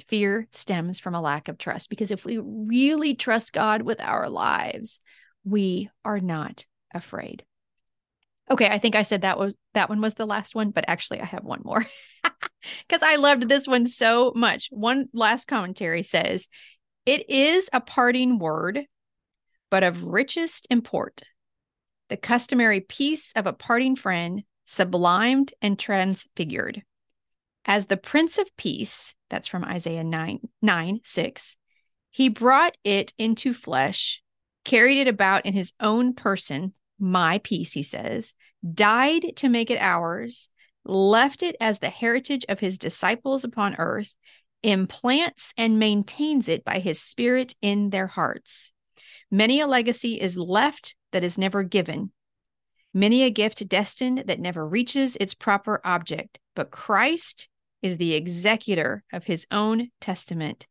Fear 0.08 0.48
stems 0.52 1.00
from 1.00 1.14
a 1.14 1.22
lack 1.22 1.48
of 1.48 1.58
trust 1.58 1.90
because 1.90 2.12
if 2.12 2.26
we 2.26 2.38
really 2.38 3.16
trust 3.16 3.54
God 3.54 3.82
with 3.82 4.02
our 4.02 4.30
lives, 4.30 5.02
we 5.44 5.90
are 6.04 6.20
not 6.20 6.66
afraid. 6.94 7.46
Okay, 8.52 8.68
I 8.68 8.80
think 8.80 8.96
I 8.96 9.04
said 9.04 9.22
that 9.22 9.38
was 9.38 9.56
that 9.76 9.90
one 9.90 10.02
was 10.02 10.16
the 10.16 10.26
last 10.26 10.56
one, 10.56 10.72
but 10.72 10.86
actually 10.88 11.22
I 11.22 11.26
have 11.26 11.44
one 11.44 11.62
more. 11.64 11.86
Cuz 12.90 13.04
I 13.04 13.18
loved 13.18 13.48
this 13.48 13.68
one 13.68 13.86
so 13.86 14.34
much. 14.36 14.70
One 14.72 15.08
last 15.14 15.48
commentary 15.48 16.02
says, 16.02 16.48
"It 17.10 17.28
is 17.28 17.72
a 17.74 17.82
parting 17.82 18.38
word, 18.38 18.86
but 19.72 19.82
of 19.82 20.04
richest 20.04 20.68
import. 20.70 21.24
The 22.10 22.18
customary 22.18 22.82
peace 22.82 23.34
of 23.36 23.48
a 23.48 23.52
parting 23.52 23.96
friend, 23.96 24.44
sublimed 24.68 25.52
and 25.60 25.80
transfigured. 25.80 26.84
As 27.66 27.88
the 27.88 27.98
Prince 27.98 28.38
of 28.38 28.56
Peace, 28.58 29.16
that's 29.28 29.48
from 29.48 29.66
Isaiah 29.66 30.04
9, 30.04 30.50
9 30.62 31.00
6, 31.04 31.58
he 32.12 32.30
brought 32.30 32.78
it 32.84 33.12
into 33.18 33.56
flesh, 33.56 34.22
carried 34.64 35.00
it 35.00 35.08
about 35.08 35.48
in 35.48 35.54
his 35.54 35.74
own 35.80 36.14
person 36.14 36.76
my 37.00 37.40
peace, 37.40 37.72
he 37.74 37.82
says, 37.82 38.36
died 38.72 39.36
to 39.38 39.50
make 39.50 39.72
it 39.72 39.82
ours, 39.82 40.48
left 40.86 41.42
it 41.42 41.56
as 41.60 41.80
the 41.80 41.90
heritage 41.90 42.46
of 42.48 42.60
his 42.60 42.78
disciples 42.78 43.44
upon 43.44 43.74
earth, 43.80 44.14
implants 44.64 45.54
and 45.58 45.80
maintains 45.80 46.50
it 46.50 46.64
by 46.64 46.80
his 46.80 47.02
spirit 47.02 47.56
in 47.62 47.90
their 47.90 48.08
hearts. 48.08 48.72
Many 49.32 49.60
a 49.60 49.68
legacy 49.68 50.20
is 50.20 50.38
left 50.38 50.96
that 51.12 51.24
is 51.24 51.38
never 51.38 51.64
given. 51.64 52.12
Many 52.94 53.24
a 53.24 53.30
gift 53.30 53.68
destined 53.68 54.24
that 54.28 54.40
never 54.40 54.68
reaches 54.68 55.16
its 55.16 55.34
proper 55.34 55.80
object. 55.84 56.40
But 56.56 56.72
Christ 56.72 57.48
is 57.82 57.98
the 57.98 58.16
executor 58.16 59.04
of 59.14 59.24
his 59.24 59.46
own 59.52 59.90
testament. 60.02 60.68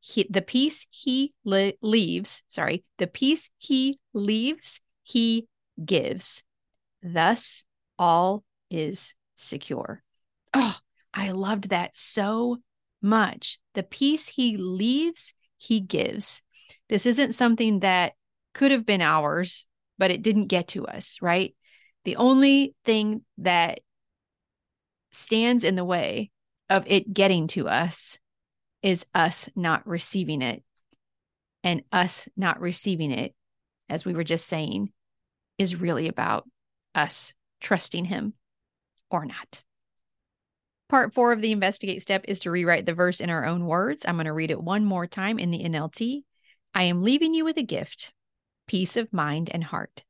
He, 0.00 0.26
the 0.30 0.42
peace 0.42 0.86
he 0.90 1.32
le- 1.44 1.74
leaves, 1.82 2.42
sorry, 2.48 2.84
the 2.98 3.06
peace 3.06 3.50
he 3.58 3.98
leaves, 4.14 4.80
he 5.02 5.46
gives. 5.84 6.42
Thus, 7.02 7.64
all 7.98 8.44
is 8.70 9.14
secure. 9.36 10.02
Oh, 10.54 10.76
I 11.12 11.32
loved 11.32 11.70
that 11.70 11.96
so 11.96 12.58
much. 13.02 13.58
The 13.74 13.82
peace 13.82 14.28
he 14.28 14.56
leaves, 14.56 15.34
he 15.56 15.80
gives. 15.80 16.42
This 16.88 17.06
isn't 17.06 17.34
something 17.34 17.80
that 17.80 18.14
could 18.54 18.70
have 18.70 18.86
been 18.86 19.00
ours, 19.00 19.64
but 19.98 20.10
it 20.10 20.22
didn't 20.22 20.46
get 20.46 20.68
to 20.68 20.86
us, 20.86 21.18
right? 21.20 21.54
The 22.04 22.16
only 22.16 22.74
thing 22.84 23.22
that 23.38 23.80
stands 25.10 25.64
in 25.64 25.74
the 25.74 25.84
way 25.84 26.30
of 26.70 26.84
it 26.86 27.12
getting 27.12 27.46
to 27.48 27.68
us 27.68 28.18
is 28.82 29.06
us 29.14 29.48
not 29.56 29.86
receiving 29.86 30.42
it. 30.42 30.62
And 31.64 31.82
us 31.90 32.28
not 32.36 32.60
receiving 32.60 33.10
it, 33.10 33.34
as 33.88 34.04
we 34.04 34.14
were 34.14 34.24
just 34.24 34.46
saying, 34.46 34.92
is 35.58 35.74
really 35.74 36.06
about 36.08 36.48
us 36.94 37.34
trusting 37.60 38.04
Him 38.04 38.34
or 39.10 39.26
not. 39.26 39.62
Part 40.88 41.12
four 41.12 41.32
of 41.32 41.42
the 41.42 41.52
investigate 41.52 42.00
step 42.00 42.24
is 42.26 42.40
to 42.40 42.50
rewrite 42.50 42.86
the 42.86 42.94
verse 42.94 43.20
in 43.20 43.28
our 43.28 43.44
own 43.44 43.66
words. 43.66 44.04
I'm 44.06 44.16
going 44.16 44.24
to 44.24 44.32
read 44.32 44.50
it 44.50 44.62
one 44.62 44.84
more 44.84 45.06
time 45.06 45.38
in 45.38 45.50
the 45.50 45.62
NLT. 45.62 46.22
I 46.74 46.84
am 46.84 47.02
leaving 47.02 47.34
you 47.34 47.44
with 47.44 47.58
a 47.58 47.62
gift, 47.62 48.12
peace 48.66 48.96
of 48.96 49.12
mind 49.12 49.50
and 49.52 49.64
heart. 49.64 50.04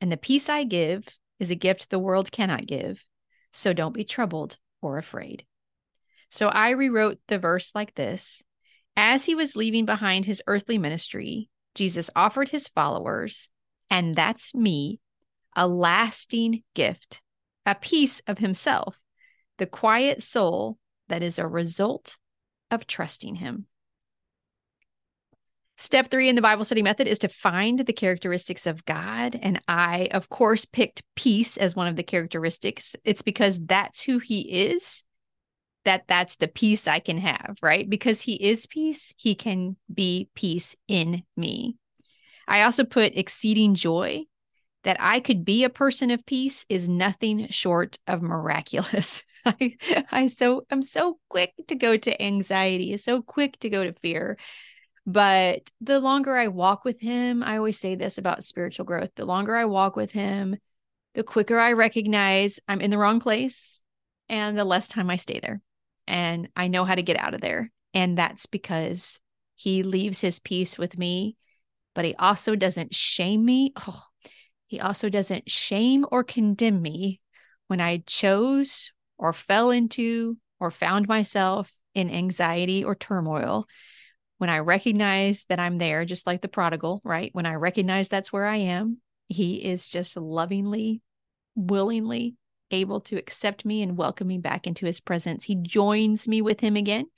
And 0.00 0.10
the 0.10 0.16
peace 0.16 0.48
I 0.48 0.64
give 0.64 1.04
is 1.38 1.50
a 1.50 1.54
gift 1.54 1.90
the 1.90 1.98
world 1.98 2.32
cannot 2.32 2.66
give. 2.66 3.04
So 3.50 3.72
don't 3.72 3.92
be 3.92 4.04
troubled 4.04 4.56
or 4.80 4.96
afraid. 4.96 5.44
So 6.30 6.48
I 6.48 6.70
rewrote 6.70 7.18
the 7.28 7.38
verse 7.38 7.74
like 7.74 7.94
this 7.94 8.42
As 8.96 9.26
he 9.26 9.34
was 9.34 9.54
leaving 9.54 9.84
behind 9.84 10.24
his 10.24 10.42
earthly 10.46 10.78
ministry, 10.78 11.50
Jesus 11.74 12.08
offered 12.16 12.48
his 12.48 12.68
followers 12.68 13.48
and 13.90 14.14
that's 14.14 14.54
me, 14.54 15.00
a 15.54 15.68
lasting 15.68 16.62
gift, 16.74 17.20
a 17.66 17.74
piece 17.74 18.22
of 18.26 18.38
himself, 18.38 18.96
the 19.58 19.66
quiet 19.66 20.22
soul 20.22 20.78
that 21.08 21.22
is 21.22 21.38
a 21.38 21.46
result 21.46 22.16
of 22.70 22.86
trusting 22.86 23.36
him. 23.36 23.66
Step 25.76 26.10
three 26.10 26.28
in 26.28 26.36
the 26.36 26.42
Bible 26.42 26.64
study 26.64 26.82
method 26.82 27.08
is 27.08 27.18
to 27.20 27.28
find 27.28 27.80
the 27.80 27.92
characteristics 27.92 28.66
of 28.66 28.84
God. 28.84 29.38
And 29.42 29.60
I, 29.66 30.08
of 30.12 30.28
course, 30.28 30.64
picked 30.64 31.02
peace 31.16 31.56
as 31.56 31.74
one 31.74 31.88
of 31.88 31.96
the 31.96 32.02
characteristics. 32.04 32.94
It's 33.04 33.22
because 33.22 33.58
that's 33.58 34.00
who 34.00 34.18
he 34.18 34.68
is, 34.68 35.02
that 35.84 36.04
that's 36.06 36.36
the 36.36 36.46
peace 36.46 36.86
I 36.86 37.00
can 37.00 37.18
have, 37.18 37.56
right? 37.62 37.88
Because 37.88 38.20
he 38.20 38.34
is 38.34 38.66
peace, 38.66 39.12
he 39.16 39.34
can 39.34 39.76
be 39.92 40.28
peace 40.34 40.76
in 40.86 41.24
me. 41.36 41.76
I 42.46 42.62
also 42.62 42.84
put 42.84 43.16
exceeding 43.16 43.74
joy. 43.74 44.24
That 44.84 44.96
I 44.98 45.20
could 45.20 45.44
be 45.44 45.62
a 45.62 45.70
person 45.70 46.10
of 46.10 46.26
peace 46.26 46.66
is 46.68 46.88
nothing 46.88 47.48
short 47.50 47.98
of 48.06 48.20
miraculous. 48.20 49.22
I, 49.44 49.76
I 50.10 50.26
so 50.26 50.66
I'm 50.70 50.82
so 50.82 51.18
quick 51.28 51.52
to 51.68 51.74
go 51.74 51.96
to 51.96 52.22
anxiety, 52.22 52.96
so 52.96 53.22
quick 53.22 53.58
to 53.60 53.70
go 53.70 53.84
to 53.84 53.92
fear. 53.92 54.36
But 55.06 55.70
the 55.80 56.00
longer 56.00 56.36
I 56.36 56.48
walk 56.48 56.84
with 56.84 57.00
him, 57.00 57.42
I 57.42 57.56
always 57.56 57.78
say 57.78 57.94
this 57.94 58.18
about 58.18 58.44
spiritual 58.44 58.84
growth. 58.84 59.10
The 59.16 59.24
longer 59.24 59.56
I 59.56 59.64
walk 59.64 59.96
with 59.96 60.12
him, 60.12 60.56
the 61.14 61.24
quicker 61.24 61.58
I 61.58 61.72
recognize 61.72 62.60
I'm 62.68 62.80
in 62.80 62.90
the 62.90 62.98
wrong 62.98 63.20
place 63.20 63.82
and 64.28 64.56
the 64.56 64.64
less 64.64 64.88
time 64.88 65.10
I 65.10 65.16
stay 65.16 65.40
there. 65.40 65.60
And 66.06 66.48
I 66.54 66.68
know 66.68 66.84
how 66.84 66.94
to 66.94 67.02
get 67.02 67.18
out 67.18 67.34
of 67.34 67.40
there. 67.40 67.70
And 67.94 68.16
that's 68.16 68.46
because 68.46 69.18
he 69.56 69.82
leaves 69.82 70.20
his 70.20 70.38
peace 70.38 70.78
with 70.78 70.96
me 70.96 71.36
but 71.94 72.04
he 72.04 72.14
also 72.16 72.56
doesn't 72.56 72.94
shame 72.94 73.44
me. 73.44 73.72
Oh, 73.76 74.02
he 74.72 74.80
also 74.80 75.10
doesn't 75.10 75.50
shame 75.50 76.06
or 76.10 76.24
condemn 76.24 76.80
me 76.80 77.20
when 77.66 77.78
I 77.78 78.02
chose 78.06 78.90
or 79.18 79.34
fell 79.34 79.70
into 79.70 80.38
or 80.58 80.70
found 80.70 81.06
myself 81.06 81.70
in 81.94 82.08
anxiety 82.08 82.82
or 82.82 82.94
turmoil. 82.94 83.66
When 84.38 84.48
I 84.48 84.60
recognize 84.60 85.44
that 85.50 85.60
I'm 85.60 85.76
there, 85.76 86.06
just 86.06 86.26
like 86.26 86.40
the 86.40 86.48
prodigal, 86.48 87.02
right? 87.04 87.28
When 87.34 87.44
I 87.44 87.56
recognize 87.56 88.08
that's 88.08 88.32
where 88.32 88.46
I 88.46 88.56
am, 88.56 88.96
he 89.28 89.56
is 89.56 89.90
just 89.90 90.16
lovingly, 90.16 91.02
willingly 91.54 92.36
able 92.70 93.02
to 93.02 93.18
accept 93.18 93.66
me 93.66 93.82
and 93.82 93.98
welcome 93.98 94.26
me 94.26 94.38
back 94.38 94.66
into 94.66 94.86
his 94.86 95.00
presence. 95.00 95.44
He 95.44 95.56
joins 95.56 96.26
me 96.26 96.40
with 96.40 96.60
him 96.60 96.76
again 96.76 97.08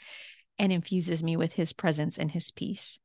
and 0.59 0.73
infuses 0.73 1.23
me 1.23 1.37
with 1.37 1.53
his 1.53 1.73
presence 1.73 2.19
and 2.19 2.33
his 2.33 2.51
peace. 2.51 2.99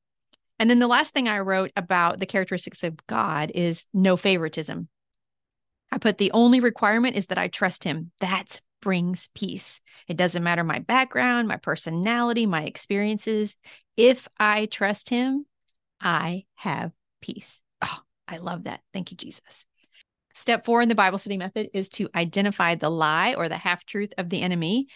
And 0.59 0.69
then 0.69 0.79
the 0.79 0.87
last 0.87 1.13
thing 1.13 1.27
I 1.27 1.39
wrote 1.39 1.71
about 1.75 2.19
the 2.19 2.25
characteristics 2.25 2.83
of 2.83 2.95
God 3.07 3.51
is 3.55 3.85
no 3.93 4.17
favoritism. 4.17 4.89
I 5.91 5.97
put 5.97 6.17
the 6.17 6.31
only 6.33 6.59
requirement 6.59 7.15
is 7.15 7.27
that 7.27 7.37
I 7.37 7.47
trust 7.47 7.83
him. 7.83 8.11
That 8.19 8.61
brings 8.81 9.29
peace. 9.33 9.81
It 10.07 10.17
doesn't 10.17 10.43
matter 10.43 10.63
my 10.63 10.79
background, 10.79 11.47
my 11.47 11.57
personality, 11.57 12.45
my 12.45 12.63
experiences. 12.63 13.55
If 13.97 14.27
I 14.37 14.67
trust 14.67 15.09
him, 15.09 15.45
I 15.99 16.45
have 16.55 16.91
peace. 17.21 17.61
Oh, 17.81 17.99
I 18.27 18.37
love 18.37 18.65
that. 18.65 18.81
Thank 18.93 19.11
you, 19.11 19.17
Jesus. 19.17 19.65
Step 20.33 20.63
four 20.63 20.81
in 20.81 20.89
the 20.89 20.95
Bible 20.95 21.17
study 21.17 21.37
method 21.37 21.69
is 21.73 21.89
to 21.89 22.09
identify 22.15 22.75
the 22.75 22.89
lie 22.89 23.33
or 23.33 23.49
the 23.49 23.57
half 23.57 23.85
truth 23.85 24.13
of 24.17 24.29
the 24.29 24.41
enemy 24.41 24.87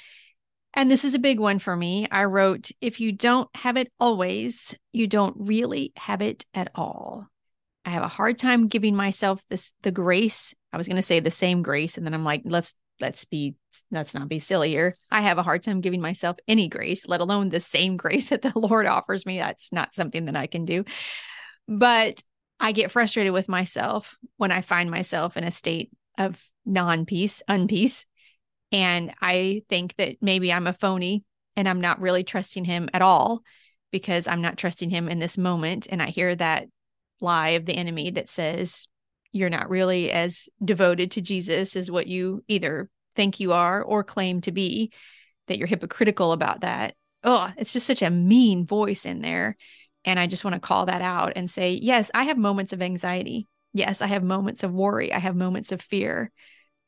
and 0.73 0.89
this 0.89 1.05
is 1.05 1.15
a 1.15 1.19
big 1.19 1.39
one 1.39 1.59
for 1.59 1.75
me. 1.75 2.07
I 2.09 2.25
wrote, 2.25 2.71
if 2.81 2.99
you 2.99 3.11
don't 3.11 3.49
have 3.55 3.77
it 3.77 3.91
always, 3.99 4.77
you 4.91 5.07
don't 5.07 5.35
really 5.37 5.93
have 5.97 6.21
it 6.21 6.45
at 6.53 6.71
all. 6.75 7.27
I 7.85 7.91
have 7.91 8.03
a 8.03 8.07
hard 8.07 8.37
time 8.37 8.67
giving 8.67 8.95
myself 8.95 9.43
this 9.49 9.73
the 9.83 9.91
grace. 9.91 10.55
I 10.71 10.77
was 10.77 10.87
going 10.87 10.95
to 10.95 11.01
say 11.01 11.19
the 11.19 11.31
same 11.31 11.61
grace 11.61 11.97
and 11.97 12.05
then 12.05 12.13
I'm 12.13 12.23
like, 12.23 12.41
let's 12.45 12.73
let's 12.99 13.25
be 13.25 13.55
let's 13.91 14.13
not 14.13 14.29
be 14.29 14.39
silly 14.39 14.69
here. 14.69 14.95
I 15.11 15.21
have 15.21 15.37
a 15.37 15.43
hard 15.43 15.63
time 15.63 15.81
giving 15.81 16.01
myself 16.01 16.37
any 16.47 16.69
grace, 16.69 17.07
let 17.07 17.21
alone 17.21 17.49
the 17.49 17.59
same 17.59 17.97
grace 17.97 18.29
that 18.29 18.41
the 18.41 18.53
Lord 18.55 18.85
offers 18.85 19.25
me. 19.25 19.37
That's 19.37 19.71
not 19.71 19.93
something 19.93 20.25
that 20.25 20.35
I 20.35 20.47
can 20.47 20.65
do. 20.65 20.85
But 21.67 22.23
I 22.59 22.71
get 22.71 22.91
frustrated 22.91 23.33
with 23.33 23.49
myself 23.49 24.15
when 24.37 24.51
I 24.51 24.61
find 24.61 24.89
myself 24.89 25.37
in 25.37 25.43
a 25.43 25.51
state 25.51 25.91
of 26.17 26.41
non-peace, 26.65 27.43
unpeace, 27.49 28.05
and 28.73 29.13
I 29.21 29.61
think 29.69 29.95
that 29.97 30.17
maybe 30.19 30.51
I'm 30.51 30.67
a 30.67 30.73
phony 30.73 31.23
and 31.55 31.69
I'm 31.69 31.79
not 31.79 32.01
really 32.01 32.23
trusting 32.23 32.65
him 32.65 32.89
at 32.93 33.03
all 33.03 33.43
because 33.91 34.27
I'm 34.27 34.41
not 34.41 34.57
trusting 34.57 34.89
him 34.89 35.07
in 35.07 35.19
this 35.19 35.37
moment. 35.37 35.87
And 35.89 36.01
I 36.01 36.07
hear 36.07 36.35
that 36.35 36.67
lie 37.21 37.49
of 37.49 37.67
the 37.67 37.77
enemy 37.77 38.09
that 38.11 38.27
says, 38.27 38.87
you're 39.31 39.51
not 39.51 39.69
really 39.69 40.11
as 40.11 40.49
devoted 40.63 41.11
to 41.11 41.21
Jesus 41.21 41.75
as 41.75 41.91
what 41.91 42.07
you 42.07 42.43
either 42.47 42.89
think 43.15 43.39
you 43.39 43.53
are 43.53 43.83
or 43.83 44.03
claim 44.03 44.41
to 44.41 44.51
be, 44.51 44.91
that 45.47 45.59
you're 45.59 45.67
hypocritical 45.67 46.31
about 46.31 46.61
that. 46.61 46.95
Oh, 47.23 47.51
it's 47.55 47.73
just 47.73 47.85
such 47.85 48.01
a 48.01 48.09
mean 48.09 48.65
voice 48.65 49.05
in 49.05 49.21
there. 49.21 49.55
And 50.03 50.19
I 50.19 50.25
just 50.25 50.43
want 50.43 50.55
to 50.55 50.59
call 50.59 50.87
that 50.87 51.01
out 51.03 51.33
and 51.35 51.49
say, 51.49 51.73
yes, 51.73 52.09
I 52.13 52.23
have 52.23 52.37
moments 52.37 52.73
of 52.73 52.81
anxiety. 52.81 53.47
Yes, 53.71 54.01
I 54.01 54.07
have 54.07 54.23
moments 54.23 54.63
of 54.63 54.73
worry. 54.73 55.13
I 55.13 55.19
have 55.19 55.35
moments 55.35 55.71
of 55.71 55.81
fear 55.81 56.31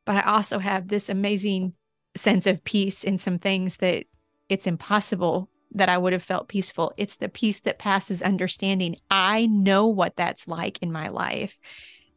but 0.05 0.17
I 0.17 0.21
also 0.21 0.59
have 0.59 0.87
this 0.87 1.09
amazing 1.09 1.73
sense 2.15 2.47
of 2.47 2.63
peace 2.63 3.03
in 3.03 3.17
some 3.17 3.37
things 3.37 3.77
that 3.77 4.05
it's 4.49 4.67
impossible 4.67 5.49
that 5.71 5.89
I 5.89 5.97
would 5.97 6.13
have 6.13 6.23
felt 6.23 6.47
peaceful. 6.47 6.93
It's 6.95 7.17
the 7.17 7.27
peace 7.27 7.59
that 7.61 7.79
passes 7.79 8.21
understanding. 8.21 8.97
I 9.11 9.47
know 9.47 9.87
what 9.87 10.15
that's 10.15 10.47
like 10.47 10.77
in 10.81 10.91
my 10.91 11.09
life. 11.09 11.57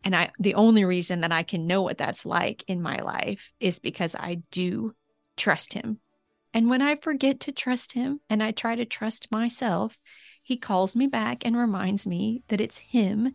And 0.05 0.14
I 0.14 0.31
the 0.38 0.55
only 0.55 0.85
reason 0.85 1.22
that 1.22 1.33
I 1.33 1.42
can 1.42 1.66
know 1.66 1.83
what 1.83 1.98
that's 1.98 2.24
like 2.24 2.64
in 2.68 2.81
my 2.81 2.98
life 2.98 3.51
is 3.59 3.81
because 3.81 4.14
I 4.14 4.42
do 4.53 4.94
trust 5.37 5.72
him. 5.72 5.98
And 6.55 6.68
when 6.68 6.81
I 6.81 6.96
forget 6.96 7.40
to 7.40 7.53
trust 7.53 7.92
him 7.92 8.20
and 8.31 8.42
I 8.42 8.53
try 8.53 8.74
to 8.74 8.85
trust 8.85 9.31
myself, 9.31 9.98
he 10.42 10.57
calls 10.57 10.94
me 10.94 11.07
back 11.07 11.44
and 11.44 11.57
reminds 11.57 12.07
me 12.07 12.42
that 12.48 12.61
it's 12.61 12.79
him 12.79 13.35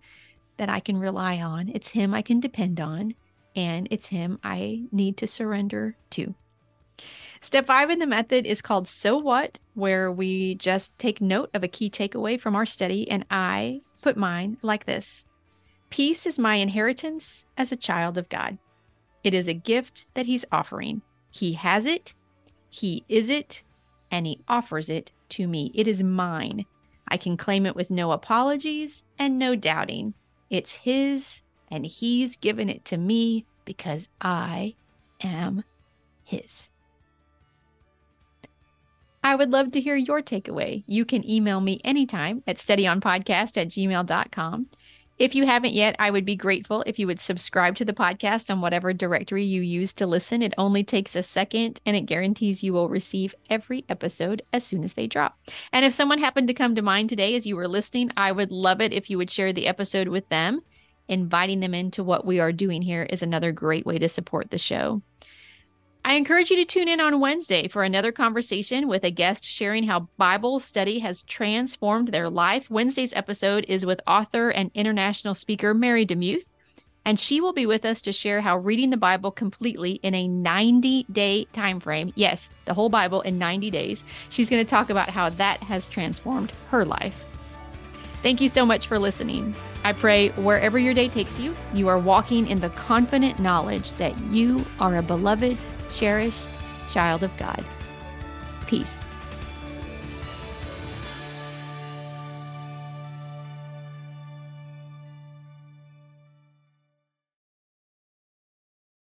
that 0.58 0.70
I 0.70 0.80
can 0.80 0.98
rely 0.98 1.42
on. 1.42 1.70
It's 1.70 1.90
him 1.90 2.14
I 2.14 2.22
can 2.22 2.40
depend 2.40 2.80
on. 2.80 3.14
And 3.56 3.88
it's 3.92 4.08
him 4.08 4.40
I 4.44 4.84
need 4.92 5.18
to 5.18 5.28
surrender 5.28 5.96
to. 6.12 6.36
Step 7.42 7.68
five 7.68 7.90
in 7.90 8.00
the 8.00 8.08
method 8.08 8.46
is 8.46 8.62
called 8.62 8.88
So 8.88 9.18
What, 9.18 9.60
where 9.74 10.10
we 10.10 10.56
just 10.56 10.98
take 10.98 11.20
note 11.20 11.50
of 11.54 11.62
a 11.62 11.68
key 11.68 11.90
takeaway 11.90 12.40
from 12.40 12.56
our 12.56 12.66
study. 12.66 13.10
And 13.10 13.26
I 13.30 13.82
put 14.02 14.16
mine 14.16 14.58
like 14.62 14.86
this 14.86 15.26
Peace 15.90 16.26
is 16.26 16.40
my 16.40 16.56
inheritance 16.56 17.46
as 17.58 17.72
a 17.72 17.76
child 17.76 18.18
of 18.18 18.30
God. 18.30 18.58
It 19.24 19.34
is 19.34 19.48
a 19.48 19.54
gift 19.54 20.06
that 20.14 20.26
He's 20.26 20.46
offering. 20.52 21.02
He 21.32 21.54
has 21.54 21.86
it, 21.86 22.16
He 22.70 23.04
is 23.10 23.30
it, 23.30 23.64
and 24.10 24.26
He 24.26 24.40
offers 24.48 24.90
it 24.90 25.12
to 25.30 25.46
me. 25.46 25.72
It 25.76 25.88
is 25.88 26.02
mine. 26.02 26.66
I 27.10 27.18
can 27.18 27.38
claim 27.38 27.66
it 27.66 27.76
with 27.76 27.92
no 27.92 28.12
apologies 28.12 29.04
and 29.20 29.38
no 29.38 29.56
doubting. 29.56 30.14
It's 30.50 30.76
His, 30.76 31.42
and 31.74 31.86
He's 31.86 32.38
given 32.38 32.70
it 32.70 32.86
to 32.86 32.98
me 32.98 33.46
because 33.66 34.08
I 34.22 34.76
am 35.22 35.64
His. 36.24 36.70
I 39.24 39.36
would 39.36 39.50
love 39.50 39.72
to 39.72 39.82
hear 39.82 39.96
your 39.96 40.22
takeaway. 40.22 40.84
You 40.86 41.04
can 41.04 41.28
email 41.28 41.62
me 41.62 41.82
anytime 41.84 42.44
at 42.46 42.58
steadyonpodcast 42.58 43.58
at 43.58 43.70
gmail.com. 43.70 44.68
If 45.18 45.36
you 45.36 45.46
haven't 45.46 45.74
yet, 45.74 45.96
I 46.00 46.12
would 46.12 46.26
be 46.26 46.36
grateful 46.36 46.84
if 46.86 47.00
you 47.00 47.08
would 47.08 47.20
subscribe 47.20 47.76
to 47.76 47.86
the 47.86 47.94
podcast 47.94 48.52
on 48.52 48.62
whatever 48.62 48.94
directory 48.94 49.44
you 49.44 49.62
use 49.62 49.94
to 49.94 50.08
listen. 50.08 50.42
It 50.42 50.54
only 50.58 50.84
takes 50.84 51.16
a 51.16 51.24
second 51.24 51.80
and 51.86 51.96
it 51.96 52.02
guarantees 52.02 52.64
you 52.64 52.74
will 52.74 52.90
receive 52.90 53.34
every 53.50 53.86
episode 53.88 54.42
as 54.52 54.64
soon 54.64 54.84
as 54.84 54.94
they 54.94 55.08
drop. 55.08 55.40
And 55.72 55.86
if 55.86 55.94
someone 55.94 56.18
happened 56.20 56.48
to 56.50 56.54
come 56.54 56.76
to 56.76 56.82
mind 56.82 57.10
today 57.10 57.36
as 57.36 57.48
you 57.48 57.56
were 57.56 57.68
listening, 57.68 58.12
I 58.18 58.32
would 58.32 58.52
love 58.52 58.82
it 58.82 58.92
if 58.92 59.10
you 59.10 59.18
would 59.18 59.32
share 59.32 59.54
the 59.54 59.68
episode 59.68 60.10
with 60.10 60.28
them. 60.30 60.62
Inviting 61.08 61.60
them 61.60 61.74
into 61.74 62.04
what 62.04 62.26
we 62.26 62.40
are 62.40 62.52
doing 62.52 62.82
here 62.82 63.04
is 63.04 63.22
another 63.22 63.52
great 63.52 63.86
way 63.86 64.00
to 64.00 64.08
support 64.08 64.52
the 64.52 64.58
show. 64.58 65.02
I 66.06 66.16
encourage 66.16 66.50
you 66.50 66.58
to 66.58 66.66
tune 66.66 66.90
in 66.90 67.00
on 67.00 67.22
Wednesday 67.22 67.70
for 67.70 67.84
another 67.84 68.12
conversation 68.12 68.90
with 68.90 69.06
a 69.06 69.12
guest 69.12 69.46
sharing 69.46 69.84
how 69.84 70.10
Bible 70.18 70.60
study 70.60 71.00
has 71.00 71.24
transformed 71.24 72.10
their 72.10 72.30
life. 72.30 72.70
Wednesday's 72.70 73.14
episode 73.14 73.66
is 73.70 73.86
with 73.86 74.02
author 74.06 74.50
and 74.50 74.70
international 74.74 75.34
speaker 75.34 75.74
Mary 75.74 76.06
DeMuth, 76.06 76.44
and 77.06 77.18
she 77.18 77.40
will 77.40 77.54
be 77.54 77.66
with 77.66 77.86
us 77.86 78.02
to 78.02 78.12
share 78.12 78.42
how 78.42 78.58
reading 78.58 78.90
the 78.90 78.98
Bible 78.98 79.32
completely 79.32 79.94
in 80.04 80.14
a 80.14 80.28
90-day 80.28 81.46
time 81.54 81.80
frame, 81.80 82.12
yes, 82.16 82.50
the 82.66 82.74
whole 82.74 82.90
Bible 82.90 83.22
in 83.22 83.38
90 83.38 83.70
days. 83.70 84.04
She's 84.30 84.50
going 84.50 84.64
to 84.64 84.70
talk 84.70 84.90
about 84.90 85.10
how 85.10 85.30
that 85.30 85.64
has 85.64 85.88
transformed 85.88 86.52
her 86.70 86.84
life. 86.84 87.16
Thank 88.22 88.42
you 88.42 88.50
so 88.50 88.66
much 88.66 88.88
for 88.88 89.00
listening. 89.00 89.56
I 89.84 89.92
pray 89.92 90.30
wherever 90.30 90.80
your 90.80 90.94
day 90.94 91.10
takes 91.10 91.40
you, 91.40 91.56
you 91.74 91.90
are 91.90 92.00
walking 92.00 92.48
in 92.48 92.60
the 92.60 92.70
confident 92.70 93.40
knowledge 93.40 93.92
that 93.94 94.18
you 94.26 94.66
are 94.80 94.96
a 94.96 95.02
beloved 95.02 95.58
cherished 95.92 96.48
child 96.90 97.24
of 97.24 97.36
God. 97.38 97.64
Peace. 98.66 99.03